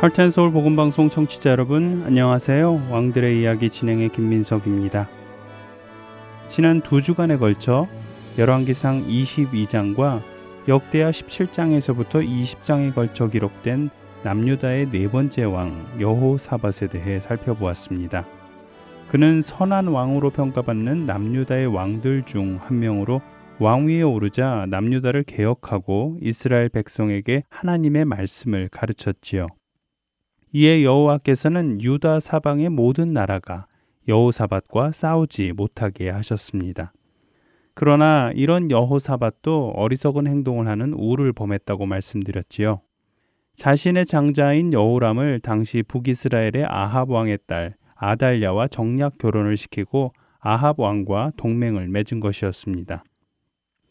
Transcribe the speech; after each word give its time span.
할텐 0.00 0.30
서울 0.30 0.50
복음 0.50 0.76
방송 0.76 1.10
청취자 1.10 1.50
여러분 1.50 2.04
안녕하세요. 2.06 2.88
왕들의 2.90 3.38
이야기 3.38 3.68
진행의 3.68 4.08
김민석입니다. 4.08 5.10
지난 6.46 6.80
두 6.80 7.02
주간에 7.02 7.36
걸쳐 7.36 7.86
열왕기상 8.38 9.04
22장과 9.06 10.22
역대하 10.68 11.10
17장에서부터 11.10 12.26
20장에 12.26 12.94
걸쳐 12.94 13.28
기록된 13.28 13.90
남유다의 14.24 14.90
네 14.90 15.06
번째 15.10 15.44
왕 15.44 15.86
여호사밧에 16.00 16.88
대해 16.90 17.20
살펴보았습니다. 17.20 18.24
그는 19.08 19.42
선한 19.42 19.88
왕으로 19.88 20.30
평가받는 20.30 21.04
남유다의 21.04 21.66
왕들 21.66 22.22
중 22.22 22.56
한 22.58 22.78
명으로 22.78 23.20
왕위에 23.58 24.00
오르자 24.00 24.64
남유다를 24.70 25.24
개혁하고 25.24 26.16
이스라엘 26.22 26.70
백성에게 26.70 27.42
하나님의 27.50 28.06
말씀을 28.06 28.70
가르쳤지요. 28.72 29.48
이에 30.52 30.82
여호와께서는 30.82 31.80
유다 31.80 32.20
사방의 32.20 32.70
모든 32.70 33.12
나라가 33.12 33.66
여호사밧과 34.08 34.92
싸우지 34.92 35.52
못하게 35.52 36.10
하셨습니다. 36.10 36.92
그러나 37.74 38.32
이런 38.34 38.70
여호사밧도 38.70 39.74
어리석은 39.76 40.26
행동을 40.26 40.66
하는 40.66 40.92
우를 40.92 41.32
범했다고 41.32 41.86
말씀드렸지요. 41.86 42.80
자신의 43.54 44.06
장자인 44.06 44.72
여호람을 44.72 45.40
당시 45.40 45.82
북이스라엘의 45.86 46.66
아합 46.68 47.10
왕의 47.10 47.38
딸 47.46 47.74
아달랴와 47.94 48.68
정략 48.68 49.18
결혼을 49.18 49.56
시키고 49.56 50.12
아합 50.40 50.80
왕과 50.80 51.32
동맹을 51.36 51.88
맺은 51.88 52.20
것이었습니다. 52.20 53.04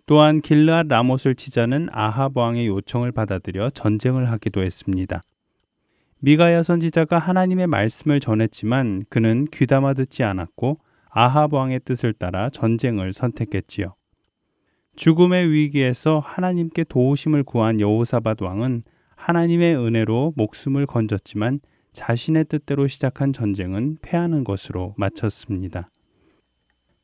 또한 0.08 0.42
길르앗 0.42 0.88
라못을 0.88 1.36
치자는 1.36 1.88
아합 1.92 2.36
왕의 2.36 2.68
요청을 2.68 3.12
받아들여 3.12 3.70
전쟁을 3.70 4.30
하기도 4.32 4.62
했습니다. 4.64 5.22
미가야 6.22 6.64
선지자가 6.64 7.18
하나님의 7.18 7.68
말씀을 7.68 8.20
전했지만 8.20 9.06
그는 9.10 9.46
귀담아 9.52 9.94
듣지 9.94 10.24
않았고 10.24 10.80
아합 11.10 11.54
왕의 11.54 11.82
뜻을 11.86 12.14
따라 12.14 12.50
전쟁을 12.50 13.14
선택했지요. 13.14 13.96
죽음의 14.98 15.50
위기에서 15.50 16.20
하나님께 16.20 16.84
도우심을 16.84 17.44
구한 17.44 17.80
여호사밧 17.80 18.42
왕은 18.42 18.84
하나님의 19.16 19.78
은혜로 19.78 20.34
목숨을 20.36 20.86
건졌지만 20.86 21.62
자신의 21.94 22.46
뜻대로 22.46 22.88
시작한 22.88 23.32
전쟁은 23.32 24.00
패하는 24.02 24.44
것으로 24.44 24.94
마쳤습니다. 24.98 25.90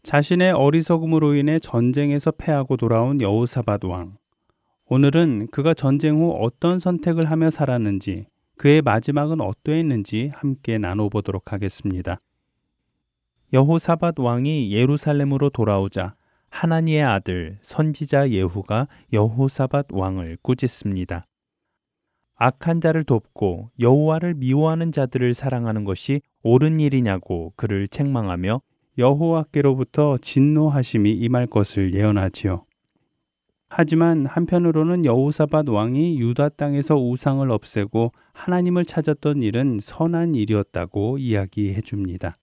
자신의 0.03 0.51
어리석음으로 0.51 1.35
인해 1.35 1.57
전쟁에서 1.59 2.31
패하고 2.31 2.75
돌아온 2.75 3.21
여호사밧 3.21 3.85
왕. 3.85 4.17
오늘은 4.87 5.47
그가 5.51 5.73
전쟁 5.73 6.17
후 6.17 6.37
어떤 6.39 6.79
선택을 6.79 7.31
하며 7.31 7.49
살았는지 7.49 8.27
그의 8.57 8.81
마지막은 8.81 9.41
어떠했는지 9.41 10.31
함께 10.33 10.77
나눠보도록 10.77 11.51
하겠습니다. 11.51 12.19
여호사밧 13.53 14.19
왕이 14.19 14.71
예루살렘으로 14.73 15.49
돌아오자 15.49 16.15
하나니의 16.49 17.03
아들 17.03 17.57
선지자 17.61 18.29
예후가 18.29 18.87
여호사밧 19.13 19.87
왕을 19.91 20.37
꾸짖습니다. 20.41 21.25
악한 22.35 22.81
자를 22.81 23.03
돕고 23.03 23.71
여호와를 23.79 24.33
미워하는 24.35 24.91
자들을 24.91 25.33
사랑하는 25.33 25.85
것이 25.85 26.21
옳은 26.43 26.79
일이냐고 26.79 27.53
그를 27.55 27.87
책망하며 27.87 28.61
여호와께로부터 28.97 30.17
진노하심이 30.21 31.11
임할 31.11 31.47
것을 31.47 31.93
예언하지요. 31.93 32.65
하지만 33.77 34.25
한편으로는 34.25 35.03
여호사밧 35.03 35.67
왕이 35.67 36.17
유다 36.17 36.47
땅에서 36.47 36.95
우상을 36.95 37.51
없애고 37.51 38.13
하나님을 38.31 38.85
찾았던 38.85 39.43
일은 39.43 39.79
선한 39.81 40.33
일이었다고 40.33 41.17
이야기해 41.17 41.81
줍니다. 41.81 42.37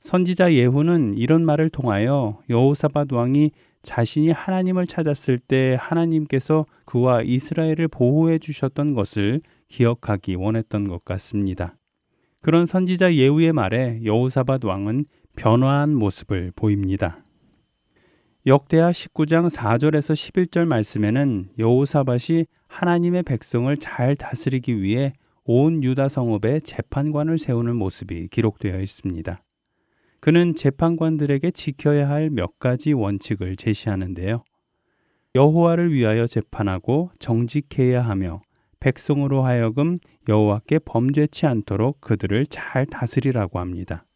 선지자 0.00 0.52
예후는 0.52 1.14
이런 1.16 1.46
말을 1.46 1.70
통하여 1.70 2.38
여호사밧 2.50 3.10
왕이 3.14 3.52
자신이 3.80 4.30
하나님을 4.30 4.86
찾았을 4.86 5.38
때 5.38 5.78
하나님께서 5.80 6.66
그와 6.84 7.22
이스라엘을 7.22 7.88
보호해 7.88 8.38
주셨던 8.38 8.92
것을 8.92 9.40
기억하기 9.68 10.34
원했던 10.34 10.86
것 10.86 11.02
같습니다. 11.02 11.78
그런 12.42 12.66
선지자 12.66 13.14
예후의 13.14 13.54
말에 13.54 14.00
여호사밧 14.04 14.66
왕은 14.66 15.06
변화한 15.34 15.94
모습을 15.94 16.52
보입니다. 16.54 17.24
역대하 18.50 18.90
19장 18.90 19.48
4절에서 19.48 20.12
11절 20.12 20.64
말씀에는 20.64 21.50
여호사밧이 21.56 22.46
하나님의 22.66 23.22
백성을 23.22 23.76
잘 23.76 24.16
다스리기 24.16 24.82
위해 24.82 25.12
온 25.44 25.84
유다 25.84 26.08
성읍에 26.08 26.58
재판관을 26.64 27.38
세우는 27.38 27.76
모습이 27.76 28.26
기록되어 28.26 28.80
있습니다. 28.80 29.40
그는 30.18 30.56
재판관들에게 30.56 31.52
지켜야 31.52 32.08
할 32.08 32.28
몇 32.30 32.58
가지 32.58 32.92
원칙을 32.92 33.54
제시하는데요. 33.54 34.42
여호와를 35.36 35.92
위하여 35.92 36.26
재판하고 36.26 37.12
정직해야 37.20 38.02
하며 38.02 38.42
백성으로 38.80 39.44
하여금 39.44 40.00
여호와께 40.28 40.80
범죄치 40.80 41.46
않도록 41.46 42.00
그들을 42.00 42.46
잘 42.46 42.84
다스리라고 42.84 43.60
합니다. 43.60 44.06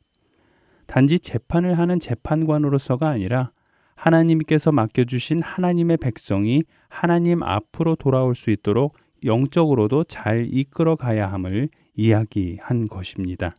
단지 0.87 1.21
재판을 1.21 1.79
하는 1.79 2.01
재판관으로서가 2.01 3.09
아니라 3.09 3.53
하나님께서 3.95 4.73
맡겨주신 4.73 5.43
하나님의 5.43 5.97
백성이 5.97 6.63
하나님 6.89 7.43
앞으로 7.43 7.97
돌아올 7.97 8.35
수 8.35 8.51
있도록 8.51 8.97
영적으로도 9.25 10.05
잘 10.05 10.47
이끌어 10.51 10.97
가야 10.97 11.31
함을 11.33 11.69
이야기한 11.95 12.89
것입니다. 12.89 13.55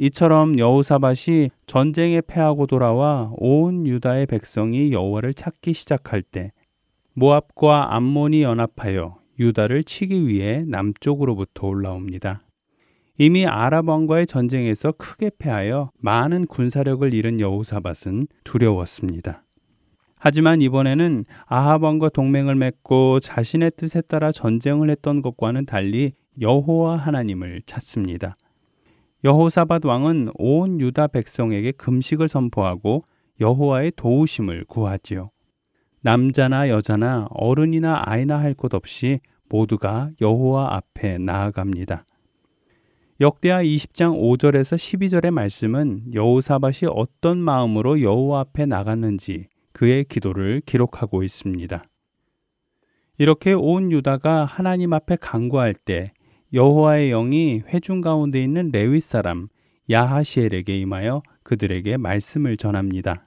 이처럼 0.00 0.58
여호사밧이 0.58 1.50
전쟁에 1.66 2.20
패하고 2.20 2.66
돌아와 2.66 3.32
온 3.36 3.86
유다의 3.86 4.26
백성이 4.26 4.92
여호와를 4.92 5.34
찾기 5.34 5.74
시작할 5.74 6.22
때 6.22 6.52
모압과 7.14 7.96
암몬이 7.96 8.42
연합하여 8.42 9.18
유다를 9.40 9.84
치기 9.84 10.26
위해 10.28 10.64
남쪽으로부터 10.66 11.66
올라옵니다. 11.66 12.47
이미 13.20 13.46
아랍 13.46 13.88
왕과의 13.88 14.28
전쟁에서 14.28 14.92
크게 14.92 15.32
패하여 15.38 15.90
많은 15.98 16.46
군사력을 16.46 17.12
잃은 17.12 17.40
여호사밧은 17.40 18.28
두려웠습니다. 18.44 19.42
하지만 20.20 20.62
이번에는 20.62 21.24
아합 21.46 21.82
왕과 21.82 22.10
동맹을 22.10 22.54
맺고 22.54 23.18
자신의 23.20 23.72
뜻에 23.76 24.02
따라 24.02 24.30
전쟁을 24.30 24.88
했던 24.90 25.20
것과는 25.20 25.66
달리 25.66 26.12
여호와 26.40 26.96
하나님을 26.96 27.62
찾습니다. 27.66 28.36
여호사밧 29.24 29.84
왕은 29.84 30.30
온 30.34 30.80
유다 30.80 31.08
백성에게 31.08 31.72
금식을 31.72 32.28
선포하고 32.28 33.04
여호와의 33.40 33.92
도우심을 33.96 34.64
구하지요. 34.68 35.30
남자나 36.02 36.68
여자나 36.68 37.26
어른이나 37.30 38.02
아이나 38.04 38.38
할 38.38 38.54
것 38.54 38.74
없이 38.74 39.18
모두가 39.48 40.10
여호와 40.20 40.76
앞에 40.76 41.18
나아갑니다. 41.18 42.04
역대하 43.20 43.64
20장 43.64 44.16
5절에서 44.16 44.76
12절의 44.76 45.32
말씀은 45.32 46.14
여호사밧이 46.14 46.88
어떤 46.88 47.38
마음으로 47.38 48.00
여호와 48.00 48.38
앞에 48.42 48.64
나갔는지 48.64 49.46
그의 49.72 50.04
기도를 50.04 50.62
기록하고 50.64 51.24
있습니다. 51.24 51.82
이렇게 53.18 53.54
온 53.54 53.90
유다가 53.90 54.44
하나님 54.44 54.92
앞에 54.92 55.16
간구할 55.16 55.74
때 55.74 56.12
여호와의 56.52 57.10
영이 57.10 57.62
회중 57.66 58.02
가운데 58.02 58.40
있는 58.40 58.70
레위 58.72 59.00
사람 59.00 59.48
야하시엘에게 59.90 60.78
임하여 60.78 61.22
그들에게 61.42 61.96
말씀을 61.96 62.56
전합니다. 62.56 63.26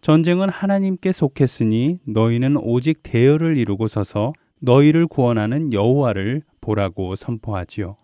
전쟁은 0.00 0.48
하나님께 0.48 1.12
속했으니 1.12 1.98
너희는 2.06 2.56
오직 2.56 3.02
대열을 3.02 3.58
이루고 3.58 3.88
서서 3.88 4.32
너희를 4.60 5.06
구원하는 5.06 5.74
여호와를 5.74 6.44
보라고 6.62 7.14
선포하지요. 7.14 7.99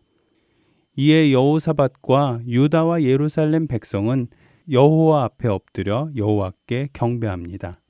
이에 0.97 1.31
여호사밧과 1.33 2.41
유다와 2.47 3.03
예루살렘 3.03 3.67
백성은 3.67 4.29
여호와 4.71 5.25
앞에 5.25 5.49
엎드려 5.49 6.09
여호와께 6.17 6.89
경배합니다. 6.95 7.81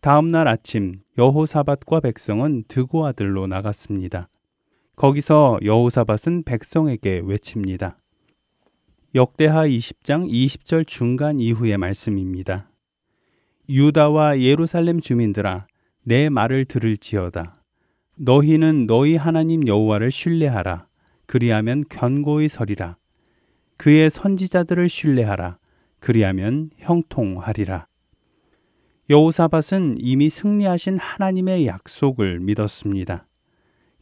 다음 0.00 0.30
날 0.30 0.46
아침 0.46 1.00
여호사밧과 1.18 2.00
백성은 2.00 2.64
드고아들로 2.68 3.48
나갔습니다. 3.48 4.28
거기서 4.94 5.58
여호사밧은 5.64 6.44
백성에게 6.44 7.22
외칩니다. 7.24 7.98
역대하 9.14 9.66
20장 9.66 10.30
20절 10.30 10.86
중간 10.86 11.40
이후의 11.40 11.76
말씀입니다. 11.76 12.70
유다와 13.68 14.40
예루살렘 14.40 15.00
주민들아 15.00 15.66
내 16.04 16.28
말을 16.28 16.66
들을지어다. 16.66 17.62
너희는 18.16 18.86
너희 18.86 19.16
하나님 19.16 19.66
여호와를 19.66 20.10
신뢰하라. 20.10 20.86
그리하면 21.32 21.84
견고히 21.88 22.46
서리라. 22.46 22.98
그의 23.78 24.10
선지자들을 24.10 24.86
신뢰하라. 24.90 25.56
그리하면 25.98 26.68
형통하리라. 26.76 27.86
여호사밧은 29.08 29.94
이미 29.98 30.28
승리하신 30.28 30.98
하나님의 30.98 31.66
약속을 31.66 32.40
믿었습니다. 32.40 33.26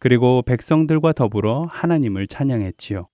그리고 0.01 0.43
백성들과 0.43 1.13
더불어 1.13 1.69
하나님을 1.71 2.27
찬양했지요. 2.27 3.07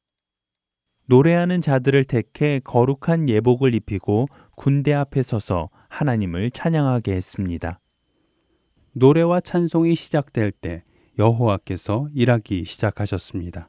노래하는 1.05 1.61
자들을 1.61 2.05
택해 2.05 2.63
거룩한 2.65 3.29
예복을 3.29 3.75
입히고 3.75 4.29
군대 4.57 4.95
앞에 4.95 5.21
서서 5.21 5.69
하나님을 5.91 6.53
찬양하게 6.53 7.13
했습니다. 7.13 7.81
노래와 8.95 9.43
찬송이 9.43 9.95
시작될 9.95 10.53
때 10.53 10.85
여호와께서 11.19 12.09
일하기 12.15 12.65
시작하셨습니다. 12.65 13.69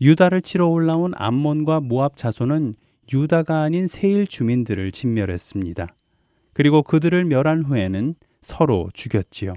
유다를 0.00 0.42
치러 0.42 0.66
올라온 0.68 1.12
암몬과 1.16 1.80
모압 1.80 2.16
자손은 2.16 2.74
유다가 3.12 3.62
아닌 3.62 3.86
세일 3.86 4.26
주민들을 4.26 4.92
진멸했습니다. 4.92 5.86
그리고 6.52 6.82
그들을 6.82 7.24
멸한 7.24 7.62
후에는 7.64 8.14
서로 8.42 8.90
죽였지요. 8.92 9.54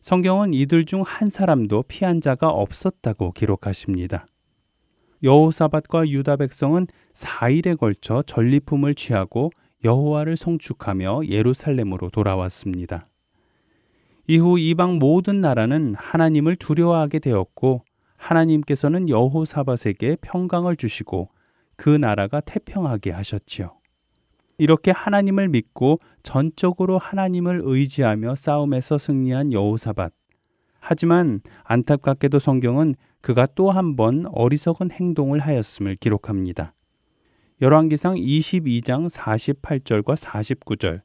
성경은 0.00 0.52
이들 0.52 0.84
중 0.84 1.02
한 1.02 1.30
사람도 1.30 1.84
피한 1.84 2.20
자가 2.20 2.48
없었다고 2.48 3.32
기록하십니다. 3.32 4.26
여호사밧과 5.22 6.08
유다 6.08 6.36
백성은 6.36 6.88
4일에 7.14 7.78
걸쳐 7.78 8.22
전리품을 8.22 8.94
취하고 8.96 9.50
여호와를 9.84 10.36
송축하며 10.36 11.22
예루살렘으로 11.28 12.10
돌아왔습니다. 12.10 13.06
이후 14.26 14.58
이방 14.58 14.98
모든 14.98 15.40
나라는 15.40 15.94
하나님을 15.96 16.56
두려워하게 16.56 17.20
되었고 17.20 17.84
하나님께서는 18.22 19.08
여호사밧에게 19.08 20.16
평강을 20.20 20.76
주시고 20.76 21.28
그 21.76 21.90
나라가 21.90 22.40
태평하게 22.40 23.10
하셨지요. 23.10 23.76
이렇게 24.58 24.92
하나님을 24.92 25.48
믿고 25.48 25.98
전적으로 26.22 26.98
하나님을 26.98 27.62
의지하며 27.64 28.36
싸움에서 28.36 28.96
승리한 28.98 29.52
여호사밧. 29.52 30.12
하지만 30.78 31.40
안타깝게도 31.64 32.38
성경은 32.38 32.94
그가 33.20 33.46
또 33.54 33.70
한 33.70 33.96
번 33.96 34.26
어리석은 34.32 34.92
행동을 34.92 35.40
하였음을 35.40 35.96
기록합니다. 35.96 36.74
열왕기상 37.60 38.14
22장 38.16 39.08
48절과 39.08 40.16
49절, 40.16 41.02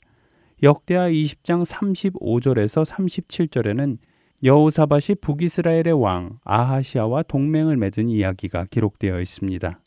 역대하 0.63 1.07
20장 1.07 1.63
35절에서 1.65 2.85
37절에는 2.85 3.97
여호사밧이 4.43 5.15
북이스라엘의 5.19 5.93
왕 5.93 6.37
아하시아와 6.43 7.23
동맹을 7.23 7.75
맺은 7.77 8.07
이야기가 8.07 8.65
기록되어 8.69 9.19
있습니다. 9.19 9.79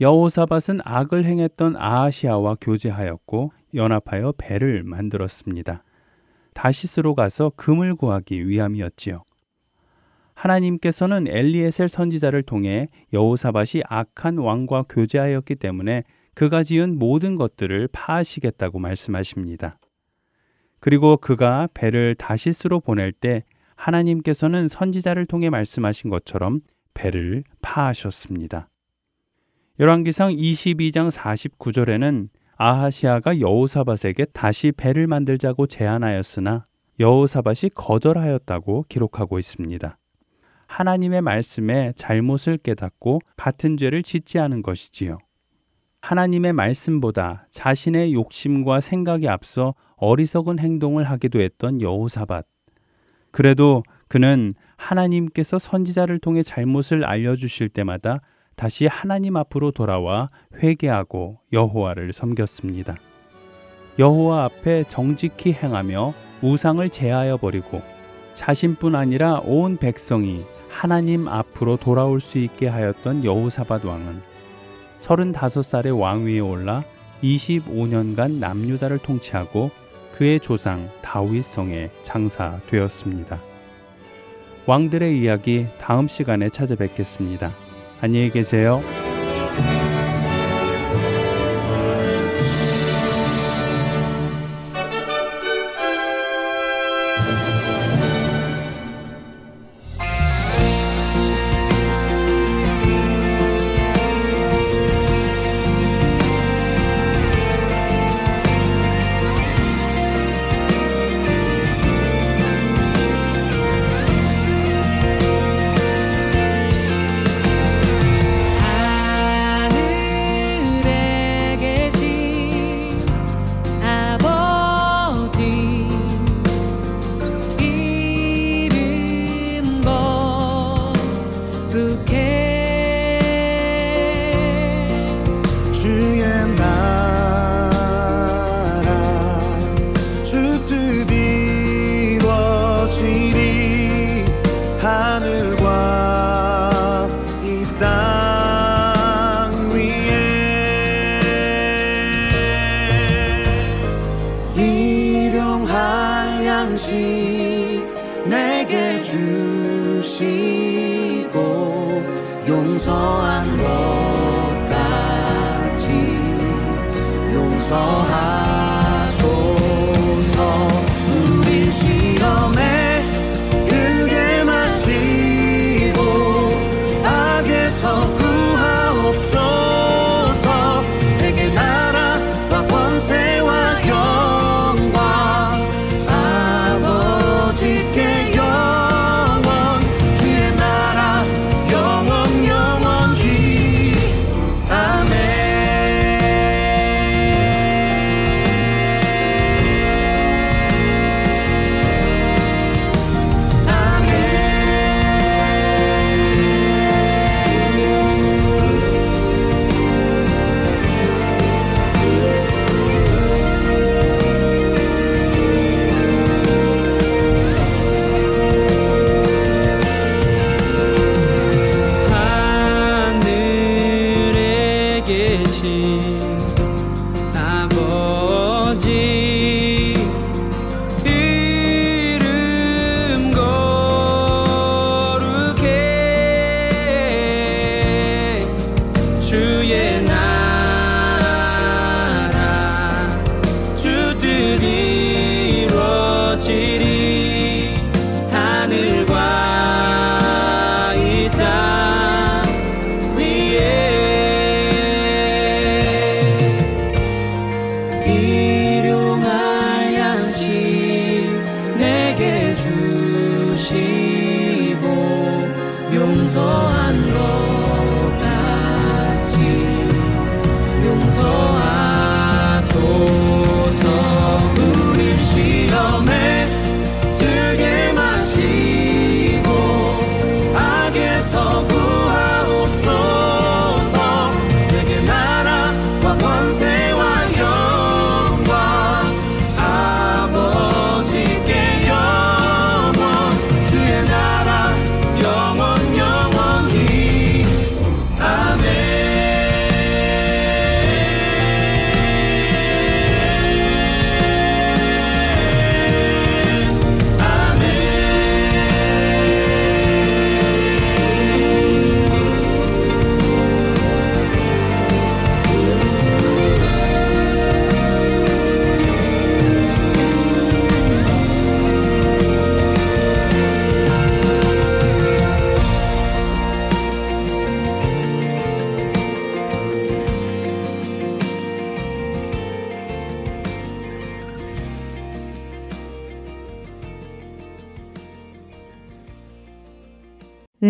여호사밧은 0.00 0.80
악을 0.84 1.24
행했던 1.24 1.74
아하시아와 1.76 2.58
교제하였고 2.60 3.52
연합하여 3.74 4.34
배를 4.38 4.84
만들었습니다. 4.84 5.82
다시스로 6.54 7.16
가서 7.16 7.50
금을 7.56 7.96
구하기 7.96 8.48
위함이었지요. 8.48 9.24
하나님께서는 10.34 11.26
엘리에셀 11.26 11.88
선지자를 11.88 12.44
통해 12.44 12.88
여호사밧이 13.12 13.82
악한 13.84 14.38
왕과 14.38 14.84
교제하였기 14.88 15.56
때문에 15.56 16.04
그가 16.34 16.62
지은 16.62 17.00
모든 17.00 17.34
것들을 17.34 17.88
파하시겠다고 17.90 18.78
말씀하십니다. 18.78 19.78
그리고 20.80 21.16
그가 21.16 21.68
배를 21.74 22.14
다시스로 22.14 22.80
보낼 22.80 23.12
때 23.12 23.44
하나님께서는 23.76 24.68
선지자를 24.68 25.26
통해 25.26 25.50
말씀하신 25.50 26.10
것처럼 26.10 26.60
배를 26.94 27.44
파하셨습니다. 27.62 28.68
열왕기상 29.78 30.30
22장 30.30 31.10
49절에는 31.10 32.28
아하시아가 32.56 33.40
여호사밧에게 33.40 34.26
다시 34.34 34.72
배를 34.72 35.06
만들자고 35.06 35.66
제안하였으나 35.66 36.66
여호사밧이 36.98 37.70
거절하였다고 37.74 38.84
기록하고 38.88 39.38
있습니다. 39.38 39.96
하나님의 40.66 41.22
말씀에 41.22 41.94
잘못을 41.96 42.58
깨닫고 42.58 43.20
같은 43.36 43.78
죄를 43.78 44.02
짓지 44.02 44.38
않은 44.38 44.60
것이지요. 44.60 45.18
하나님의 46.02 46.52
말씀보다 46.52 47.46
자신의 47.50 48.12
욕심과 48.14 48.80
생각에 48.80 49.28
앞서 49.28 49.74
어리석은 50.00 50.58
행동을 50.58 51.04
하기도 51.04 51.40
했던 51.40 51.80
여호사밧. 51.80 52.46
그래도 53.30 53.82
그는 54.08 54.54
하나님께서 54.76 55.58
선지자를 55.58 56.18
통해 56.18 56.42
잘못을 56.42 57.04
알려주실 57.04 57.68
때마다 57.68 58.20
다시 58.56 58.86
하나님 58.86 59.36
앞으로 59.36 59.70
돌아와 59.70 60.28
회개하고 60.56 61.38
여호와를 61.52 62.12
섬겼습니다. 62.12 62.96
여호와 63.98 64.44
앞에 64.44 64.84
정직히 64.88 65.52
행하며 65.52 66.14
우상을 66.42 66.88
제하여 66.88 67.36
버리고 67.36 67.82
자신뿐 68.34 68.94
아니라 68.94 69.40
온 69.44 69.76
백성이 69.76 70.44
하나님 70.68 71.28
앞으로 71.28 71.76
돌아올 71.76 72.20
수 72.20 72.38
있게 72.38 72.68
하였던 72.68 73.24
여호사밧 73.24 73.84
왕은 73.84 74.22
35살의 74.98 75.98
왕위에 75.98 76.40
올라 76.40 76.84
25년간 77.22 78.38
남유다를 78.38 78.98
통치하고 78.98 79.70
그의 80.20 80.38
조상 80.38 80.90
다윗 81.00 81.42
성에 81.42 81.88
장사되었습니다. 82.02 83.40
왕들의 84.66 85.18
이야기 85.18 85.66
다음 85.80 86.08
시간에 86.08 86.50
찾아뵙겠습니다. 86.50 87.50
안녕히 88.02 88.28
계세요. 88.28 88.82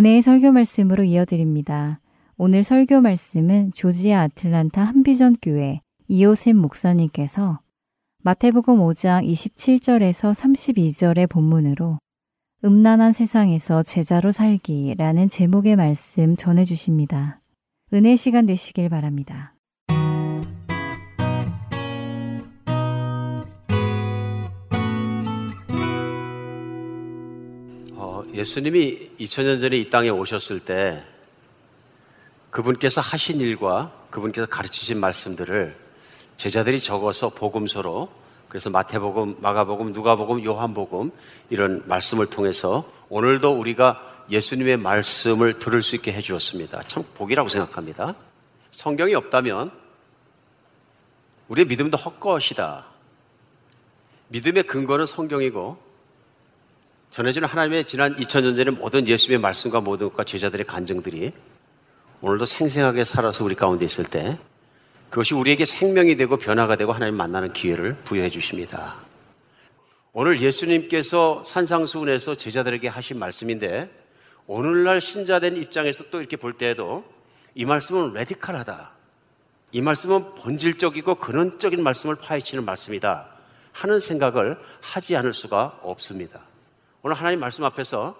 은혜의 0.01 0.23
설교 0.23 0.53
말씀으로 0.53 1.05
이어드립니다. 1.05 2.01
오늘 2.39 2.65
설교 2.65 3.03
말씀은 3.03 3.73
조지아 3.75 4.23
아틀란타 4.23 4.83
한비전 4.83 5.37
교회 5.43 5.83
이호셉 6.09 6.57
목사님께서 6.57 7.61
마태복음 8.23 8.79
5장 8.79 9.31
27절에서 9.31 10.33
32절의 10.33 11.29
본문으로 11.29 11.99
음란한 12.65 13.13
세상에서 13.13 13.83
제자로 13.83 14.33
살기라는 14.33 15.29
제목의 15.29 15.77
말씀 15.77 16.35
전해 16.35 16.65
주십니다. 16.65 17.43
은혜 17.93 18.17
시간 18.17 18.47
되시길 18.47 18.89
바랍니다. 18.89 19.55
예수님이 28.35 29.17
2000년 29.19 29.61
전에 29.61 29.77
이 29.77 29.91
땅에 29.91 30.09
오셨을 30.09 30.61
때 30.61 31.03
그분께서 32.51 33.01
하신 33.01 33.41
일과 33.41 33.93
그분께서 34.11 34.47
가르치신 34.47 34.99
말씀들을 34.99 35.75
제자들이 36.37 36.81
적어서 36.81 37.31
복음서로 37.31 38.11
그래서 38.49 38.69
마태복음, 38.71 39.37
마가복음, 39.39 39.93
누가복음, 39.93 40.45
요한복음 40.45 41.13
이런 41.51 41.83
말씀을 41.87 42.27
통해서 42.27 42.91
오늘도 43.09 43.53
우리가 43.53 44.25
예수님의 44.31 44.77
말씀을 44.77 45.59
들을 45.59 45.83
수 45.83 45.97
있게 45.97 46.13
해 46.13 46.21
주었습니다. 46.21 46.83
참 46.89 47.05
복이라고 47.15 47.49
생각합니다. 47.49 48.15
성경이 48.71 49.15
없다면 49.15 49.71
우리의 51.49 51.67
믿음도 51.67 51.97
헛것이다. 51.97 52.87
믿음의 54.29 54.65
근거는 54.65 55.07
성경이고 55.07 55.90
전해지는 57.11 57.49
하나님의 57.49 57.87
지난 57.87 58.15
2000년 58.15 58.57
전의 58.57 58.75
모든 58.75 59.09
예수님의 59.09 59.41
말씀과 59.41 59.81
모든 59.81 60.09
것과 60.11 60.23
제자들의 60.23 60.65
간증들이 60.65 61.33
오늘도 62.21 62.45
생생하게 62.45 63.05
살아서 63.05 63.45
우리 63.45 63.57
가운데 63.57 63.85
있을 63.85 64.05
때 64.05 64.39
그것이 65.09 65.35
우리에게 65.35 65.65
생명이 65.65 66.17
되고 66.17 66.37
변화가 66.37 66.77
되고 66.77 66.93
하나님 66.93 67.17
만나는 67.17 67.53
기회를 67.53 67.95
부여해 68.05 68.31
주십니다. 68.31 68.95
오늘 70.13 70.41
예수님께서 70.41 71.43
산상수훈에서 71.45 72.37
제자들에게 72.37 72.87
하신 72.87 73.19
말씀인데 73.19 73.91
오늘날 74.47 75.01
신자된 75.01 75.57
입장에서 75.57 76.05
또 76.13 76.21
이렇게 76.21 76.37
볼 76.37 76.53
때에도 76.53 77.05
이 77.57 77.65
말씀은 77.65 78.13
레디칼하다. 78.13 78.93
이 79.73 79.81
말씀은 79.81 80.37
본질적이고 80.37 81.17
근원적인 81.17 81.83
말씀을 81.83 82.17
파헤치는 82.17 82.65
말씀이다. 82.65 83.29
하는 83.73 83.99
생각을 83.99 84.59
하지 84.81 85.17
않을 85.17 85.33
수가 85.33 85.81
없습니다. 85.83 86.50
오늘 87.03 87.17
하나님 87.17 87.41
말씀 87.41 87.65
앞에서 87.65 88.15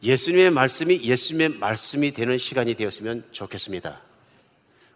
예수님의 0.00 0.50
말씀이 0.52 1.02
예수님의 1.02 1.58
말씀이 1.58 2.12
되는 2.12 2.38
시간이 2.38 2.76
되었으면 2.76 3.24
좋겠습니다. 3.32 4.00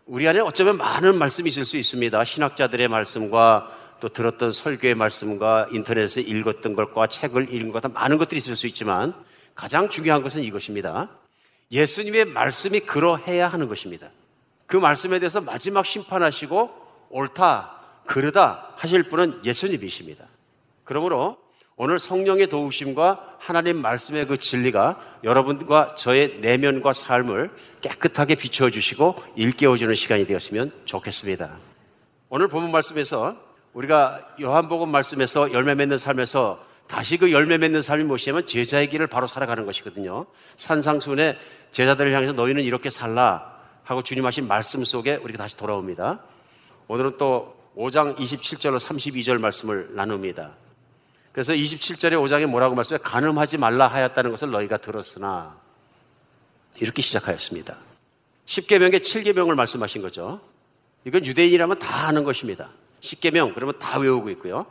우리 0.06 0.28
안에 0.28 0.38
어쩌면 0.38 0.76
많은 0.76 1.18
말씀이 1.18 1.48
있을 1.48 1.64
수 1.64 1.76
있습니다. 1.76 2.24
신학자들의 2.24 2.86
말씀과 2.86 3.76
또 3.98 4.08
들었던 4.08 4.52
설교의 4.52 4.94
말씀과 4.94 5.66
인터넷에 5.72 6.20
읽었던 6.20 6.76
것과 6.76 7.08
책을 7.08 7.52
읽은 7.52 7.72
것과 7.72 7.88
많은 7.88 8.18
것들이 8.18 8.38
있을 8.38 8.54
수 8.54 8.68
있지만 8.68 9.12
가장 9.56 9.88
중요한 9.88 10.22
것은 10.22 10.44
이것입니다. 10.44 11.10
예수님의 11.72 12.26
말씀이 12.26 12.78
그러해야 12.80 13.48
하는 13.48 13.66
것입니다. 13.66 14.10
그 14.66 14.76
말씀에 14.76 15.18
대해서 15.18 15.40
마지막 15.40 15.84
심판하시고 15.84 16.70
옳다, 17.10 17.80
그르다 18.06 18.74
하실 18.76 19.02
분은 19.08 19.44
예수님이십니다. 19.44 20.24
그러므로 20.84 21.47
오늘 21.80 22.00
성령의 22.00 22.48
도우심과 22.48 23.36
하나님 23.38 23.80
말씀의 23.80 24.26
그 24.26 24.36
진리가 24.36 24.98
여러분과 25.22 25.94
저의 25.94 26.38
내면과 26.40 26.92
삶을 26.92 27.52
깨끗하게 27.80 28.34
비추어 28.34 28.68
주시고 28.68 29.14
일깨워 29.36 29.76
주는 29.76 29.94
시간이 29.94 30.26
되었으면 30.26 30.72
좋겠습니다. 30.86 31.56
오늘 32.30 32.48
본문 32.48 32.72
말씀에서 32.72 33.36
우리가 33.74 34.34
요한복음 34.40 34.90
말씀에서 34.90 35.52
열매 35.52 35.76
맺는 35.76 35.98
삶에서 35.98 36.66
다시 36.88 37.16
그 37.16 37.30
열매 37.30 37.58
맺는 37.58 37.80
삶이 37.80 38.02
무엇이냐면 38.02 38.44
제자의 38.44 38.88
길을 38.88 39.06
바로 39.06 39.28
살아가는 39.28 39.64
것이거든요. 39.64 40.26
산상순에 40.56 41.38
제자들을 41.70 42.12
향해서 42.12 42.32
너희는 42.32 42.64
이렇게 42.64 42.90
살라 42.90 43.56
하고 43.84 44.02
주님 44.02 44.26
하신 44.26 44.48
말씀 44.48 44.82
속에 44.82 45.14
우리가 45.14 45.38
다시 45.38 45.56
돌아옵니다. 45.56 46.24
오늘은 46.88 47.18
또 47.18 47.54
5장 47.76 48.16
27절로 48.16 48.80
32절 48.80 49.38
말씀을 49.38 49.90
나눕니다. 49.94 50.50
그래서 51.38 51.52
27절에 51.52 52.14
5장에 52.14 52.46
뭐라고 52.46 52.74
말씀해? 52.74 52.98
가늠하지 53.00 53.58
말라 53.58 53.86
하였다는 53.86 54.32
것을 54.32 54.50
너희가 54.50 54.78
들었으나 54.78 55.56
이렇게 56.80 57.00
시작하였습니다. 57.00 57.76
10계명의 58.44 59.02
7계명을 59.02 59.54
말씀하신 59.54 60.02
거죠. 60.02 60.40
이건 61.04 61.24
유대인이라면 61.24 61.78
다 61.78 62.08
아는 62.08 62.24
것입니다. 62.24 62.72
10계명 63.02 63.54
그러면 63.54 63.78
다 63.78 64.00
외우고 64.00 64.30
있고요. 64.30 64.66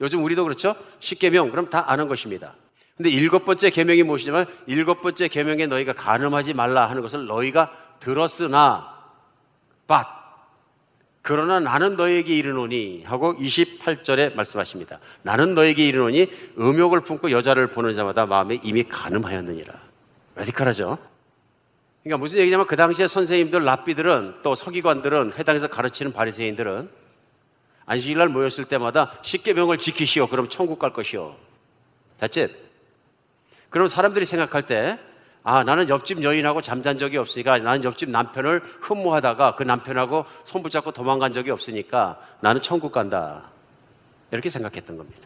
요즘 0.00 0.22
우리도 0.22 0.44
그렇죠? 0.44 0.76
10계명 1.00 1.50
그럼 1.50 1.68
다 1.70 1.90
아는 1.90 2.06
것입니다. 2.06 2.54
근데 2.96 3.10
일곱 3.10 3.44
번째 3.44 3.70
계명이 3.70 4.04
무엇이냐면 4.04 4.46
일곱 4.68 5.02
번째 5.02 5.26
계명에 5.26 5.66
너희가 5.66 5.94
가늠하지 5.94 6.54
말라 6.54 6.88
하는 6.88 7.02
것을 7.02 7.26
너희가 7.26 7.72
들었으나 7.98 8.96
but 9.88 10.19
그러나 11.22 11.60
나는 11.60 11.96
너에게 11.96 12.36
이르노니 12.36 13.04
하고 13.04 13.34
28절에 13.36 14.34
말씀하십니다. 14.34 15.00
나는 15.22 15.54
너에게 15.54 15.86
이르노니 15.86 16.30
음욕을 16.58 17.00
품고 17.00 17.30
여자를 17.30 17.68
보는 17.68 17.94
자마다 17.94 18.26
마음에 18.26 18.58
이미 18.62 18.84
가늠하였느니라. 18.84 19.74
라디칼하죠? 20.36 20.98
그러니까 22.02 22.18
무슨 22.18 22.38
얘기냐면 22.38 22.66
그 22.66 22.76
당시에 22.76 23.06
선생님들, 23.06 23.62
랍비들은 23.62 24.36
또 24.42 24.54
서기관들은 24.54 25.32
회당에서 25.32 25.68
가르치는 25.68 26.12
바리새인들은 26.12 26.88
안식일 27.84 28.16
날 28.16 28.28
모였을 28.28 28.64
때마다 28.64 29.12
십계명을 29.22 29.76
지키시오. 29.76 30.28
그럼 30.28 30.48
천국 30.48 30.78
갈 30.78 30.92
것이오. 30.92 31.36
that's 32.20 32.40
it. 32.40 32.54
그럼 33.68 33.88
사람들이 33.88 34.24
생각할 34.24 34.64
때 34.64 34.98
아, 35.42 35.64
나는 35.64 35.88
옆집 35.88 36.22
여인하고 36.22 36.60
잠잔 36.60 36.98
적이 36.98 37.16
없으니까 37.16 37.58
나는 37.58 37.82
옆집 37.84 38.10
남편을 38.10 38.60
흠모하다가 38.80 39.56
그 39.56 39.62
남편하고 39.62 40.26
손 40.44 40.62
붙잡고 40.62 40.92
도망간 40.92 41.32
적이 41.32 41.50
없으니까 41.50 42.20
나는 42.40 42.60
천국 42.60 42.92
간다. 42.92 43.50
이렇게 44.30 44.50
생각했던 44.50 44.96
겁니다. 44.96 45.20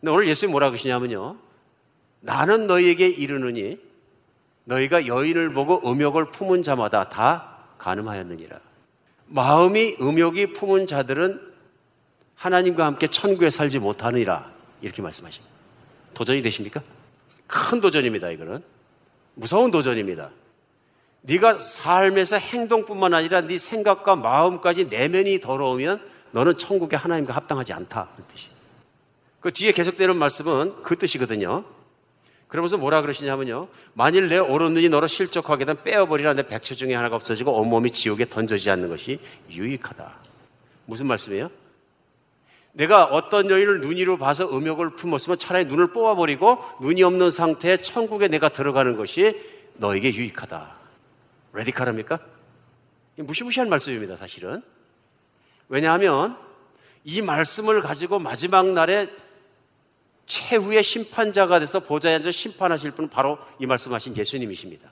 근데 0.00 0.12
오늘 0.12 0.28
예수님 0.28 0.52
뭐라 0.52 0.70
그러시냐면요. 0.70 1.36
나는 2.20 2.66
너희에게 2.66 3.08
이르느니 3.08 3.78
너희가 4.64 5.06
여인을 5.06 5.52
보고 5.52 5.90
음욕을 5.90 6.30
품은 6.30 6.62
자마다 6.62 7.08
다 7.08 7.56
가늠하였느니라. 7.78 8.58
마음이 9.26 9.96
음욕이 10.00 10.52
품은 10.52 10.86
자들은 10.86 11.40
하나님과 12.34 12.84
함께 12.84 13.06
천국에 13.06 13.50
살지 13.50 13.78
못하느니라. 13.78 14.50
이렇게 14.82 15.02
말씀하십니다. 15.02 15.54
도전이 16.14 16.42
되십니까? 16.42 16.82
큰 17.46 17.80
도전입니다, 17.80 18.30
이거는. 18.30 18.62
무서운 19.36 19.70
도전입니다. 19.70 20.30
네가 21.20 21.58
삶에서 21.58 22.36
행동뿐만 22.36 23.14
아니라 23.14 23.42
네 23.42 23.58
생각과 23.58 24.16
마음까지 24.16 24.86
내면이 24.86 25.40
더러우면 25.40 26.00
너는 26.32 26.58
천국에 26.58 26.96
하나님과 26.96 27.34
합당하지 27.34 27.72
않다. 27.72 28.08
그 28.16 28.22
뜻이. 28.32 28.48
그 29.40 29.52
뒤에 29.52 29.72
계속되는 29.72 30.16
말씀은 30.16 30.82
그 30.82 30.96
뜻이거든요. 30.96 31.64
그러면서 32.48 32.78
뭐라 32.78 33.02
그러시냐면요. 33.02 33.68
만일 33.92 34.28
내 34.28 34.38
오른 34.38 34.72
눈이 34.72 34.88
너로 34.88 35.06
실족하게 35.06 35.64
되면 35.64 35.82
빼어버리라 35.82 36.34
내 36.34 36.46
백처 36.46 36.74
중에 36.74 36.94
하나가 36.94 37.16
없어지고 37.16 37.52
온몸이 37.52 37.90
지옥에 37.90 38.28
던져지지 38.28 38.70
않는 38.70 38.88
것이 38.88 39.20
유익하다. 39.50 40.14
무슨 40.86 41.06
말씀이에요? 41.06 41.50
내가 42.76 43.04
어떤 43.04 43.48
여인을 43.48 43.80
눈이로 43.80 44.18
봐서 44.18 44.46
음욕을 44.54 44.96
품었으면 44.96 45.38
차라리 45.38 45.64
눈을 45.64 45.92
뽑아버리고 45.92 46.62
눈이 46.82 47.02
없는 47.02 47.30
상태에 47.30 47.78
천국에 47.78 48.28
내가 48.28 48.50
들어가는 48.50 48.98
것이 48.98 49.40
너에게 49.76 50.12
유익하다. 50.12 50.76
레디칼합니까? 51.54 52.20
무시무시한 53.16 53.70
말씀입니다, 53.70 54.16
사실은. 54.16 54.62
왜냐하면 55.70 56.36
이 57.02 57.22
말씀을 57.22 57.80
가지고 57.80 58.18
마지막 58.18 58.66
날에 58.66 59.08
최후의 60.26 60.82
심판자가 60.82 61.60
돼서 61.60 61.80
보좌에 61.80 62.16
앉아 62.16 62.30
심판하실 62.30 62.90
분은 62.90 63.08
바로 63.08 63.38
이 63.58 63.64
말씀하신 63.64 64.18
예수님이십니다. 64.18 64.90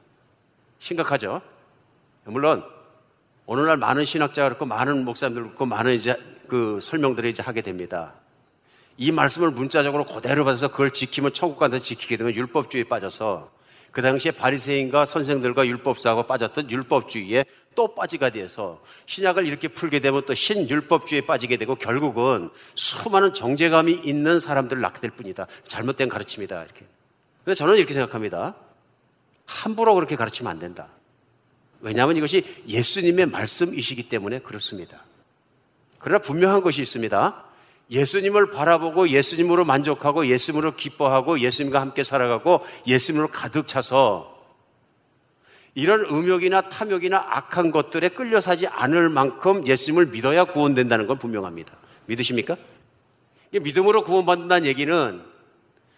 심각하죠? 0.79 1.43
물론 2.25 2.65
오늘날 3.45 3.77
많은 3.77 4.07
신학자가 4.07 4.49
그렇고 4.49 4.65
많은 4.65 5.05
목사님들 5.05 5.43
그렇고 5.43 5.67
많은 5.67 5.93
이제 5.93 6.17
그 6.49 6.79
설명들을 6.81 7.31
이제 7.31 7.43
하게 7.43 7.63
됩니다. 7.63 8.15
이 8.97 9.11
말씀을 9.11 9.51
문자적으로 9.51 10.05
그대로 10.05 10.45
받아서 10.45 10.69
그걸 10.69 10.93
지키면 10.93 11.33
천국 11.33 11.59
간다 11.59 11.79
지키게 11.79 12.17
되면 12.17 12.35
율법주의에 12.35 12.85
빠져서 12.85 13.51
그 13.91 14.03
당시에 14.03 14.33
바리새인과 14.33 15.05
선생들과 15.05 15.67
율법사하고 15.67 16.25
빠졌던 16.25 16.71
율법주의에 16.71 17.45
또 17.75 17.95
빠지가 17.95 18.31
돼서 18.31 18.83
신약을 19.07 19.47
이렇게 19.47 19.69
풀게 19.69 20.01
되면 20.01 20.23
또 20.27 20.35
신율법주의에 20.35 21.27
빠지게 21.27 21.57
되고 21.57 21.75
결국은 21.77 22.51
수많은 22.75 23.35
정제감이 23.35 23.93
있는 24.05 24.41
사람들을 24.41 24.81
낳게 24.83 25.01
될 25.01 25.11
뿐이다. 25.11 25.47
잘못된 25.67 26.09
가르침이다. 26.09 26.65
이렇게. 26.65 26.87
근데 27.45 27.55
저는 27.55 27.77
이렇게 27.77 27.95
생각합니다. 27.95 28.57
함부로 29.47 29.95
그렇게 29.95 30.17
가르치면 30.17 30.51
안 30.51 30.59
된다. 30.59 30.89
왜냐하면 31.81 32.17
이것이 32.17 32.45
예수님의 32.67 33.27
말씀이시기 33.27 34.09
때문에 34.09 34.39
그렇습니다. 34.41 35.05
그러나 36.05 36.19
분명한 36.19 36.61
것이 36.61 36.83
있습니다. 36.83 37.45
예수님을 37.91 38.51
바라보고 38.51 39.09
예수님으로 39.09 39.65
만족하고 39.65 40.27
예수님으로 40.27 40.77
기뻐하고 40.77 41.41
예수님과 41.41 41.81
함께 41.81 42.03
살아가고 42.03 42.61
예수님으로 42.87 43.29
가득 43.29 43.67
차서 43.67 44.35
이런 45.75 46.05
음욕이나 46.05 46.69
탐욕이나 46.69 47.17
악한 47.17 47.71
것들에 47.71 48.11
끌려 48.11 48.43
사지 48.43 48.67
않을 48.67 49.09
만큼 49.09 49.67
예수님을 49.67 50.09
믿어야 50.09 50.45
구원된다는 50.45 51.07
건 51.07 51.17
분명합니다. 51.17 51.73
믿으십니까? 52.05 52.57
믿음으로 53.51 54.05
구원받는다는 54.05 54.67
얘기는 54.67 55.23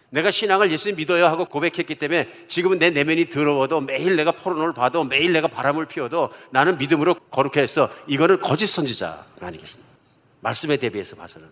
내가 0.09 0.31
신앙을 0.31 0.71
예수님 0.71 0.95
믿어야 0.95 1.29
하고 1.29 1.43
고백했기 1.45 1.95
때문에 1.95 2.29
지금은 2.47 2.79
내 2.79 2.91
내면이 2.91 3.29
더러워도 3.29 3.81
매일 3.81 4.15
내가 4.15 4.31
포르노를 4.31 4.73
봐도 4.73 5.03
매일 5.03 5.33
내가 5.33 5.49
바람을 5.49 5.85
피워도 5.85 6.29
나는 6.51 6.77
믿음으로 6.77 7.15
거룩해서 7.29 7.89
이거는 8.07 8.39
거짓 8.39 8.67
선지자 8.67 9.25
아니겠습니까? 9.41 9.96
말씀에 10.41 10.77
대비해서 10.77 11.15
봐서는 11.15 11.47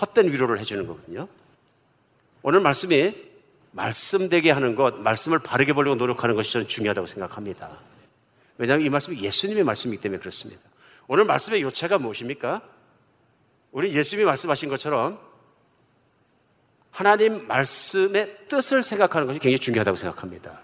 헛된 0.00 0.30
위로를 0.32 0.58
해주는 0.58 0.86
거거든요. 0.86 1.28
오늘 2.42 2.60
말씀이 2.60 3.14
말씀되게 3.72 4.50
하는 4.50 4.76
것, 4.76 5.00
말씀을 5.00 5.38
바르게 5.40 5.72
보려고 5.72 5.96
노력하는 5.96 6.34
것이 6.34 6.52
저는 6.52 6.68
중요하다고 6.68 7.06
생각합니다. 7.06 7.78
왜냐하면 8.58 8.86
이 8.86 8.90
말씀이 8.90 9.20
예수님의 9.20 9.64
말씀이기 9.64 10.00
때문에 10.00 10.20
그렇습니다. 10.20 10.62
오늘 11.08 11.24
말씀의 11.24 11.62
요체가 11.62 11.98
무엇입니까? 11.98 12.62
우리 13.72 13.92
예수님이 13.92 14.26
말씀하신 14.26 14.68
것처럼 14.68 15.18
하나님 16.90 17.48
말씀의 17.48 18.46
뜻을 18.48 18.84
생각하는 18.84 19.26
것이 19.26 19.40
굉장히 19.40 19.58
중요하다고 19.58 19.96
생각합니다. 19.96 20.60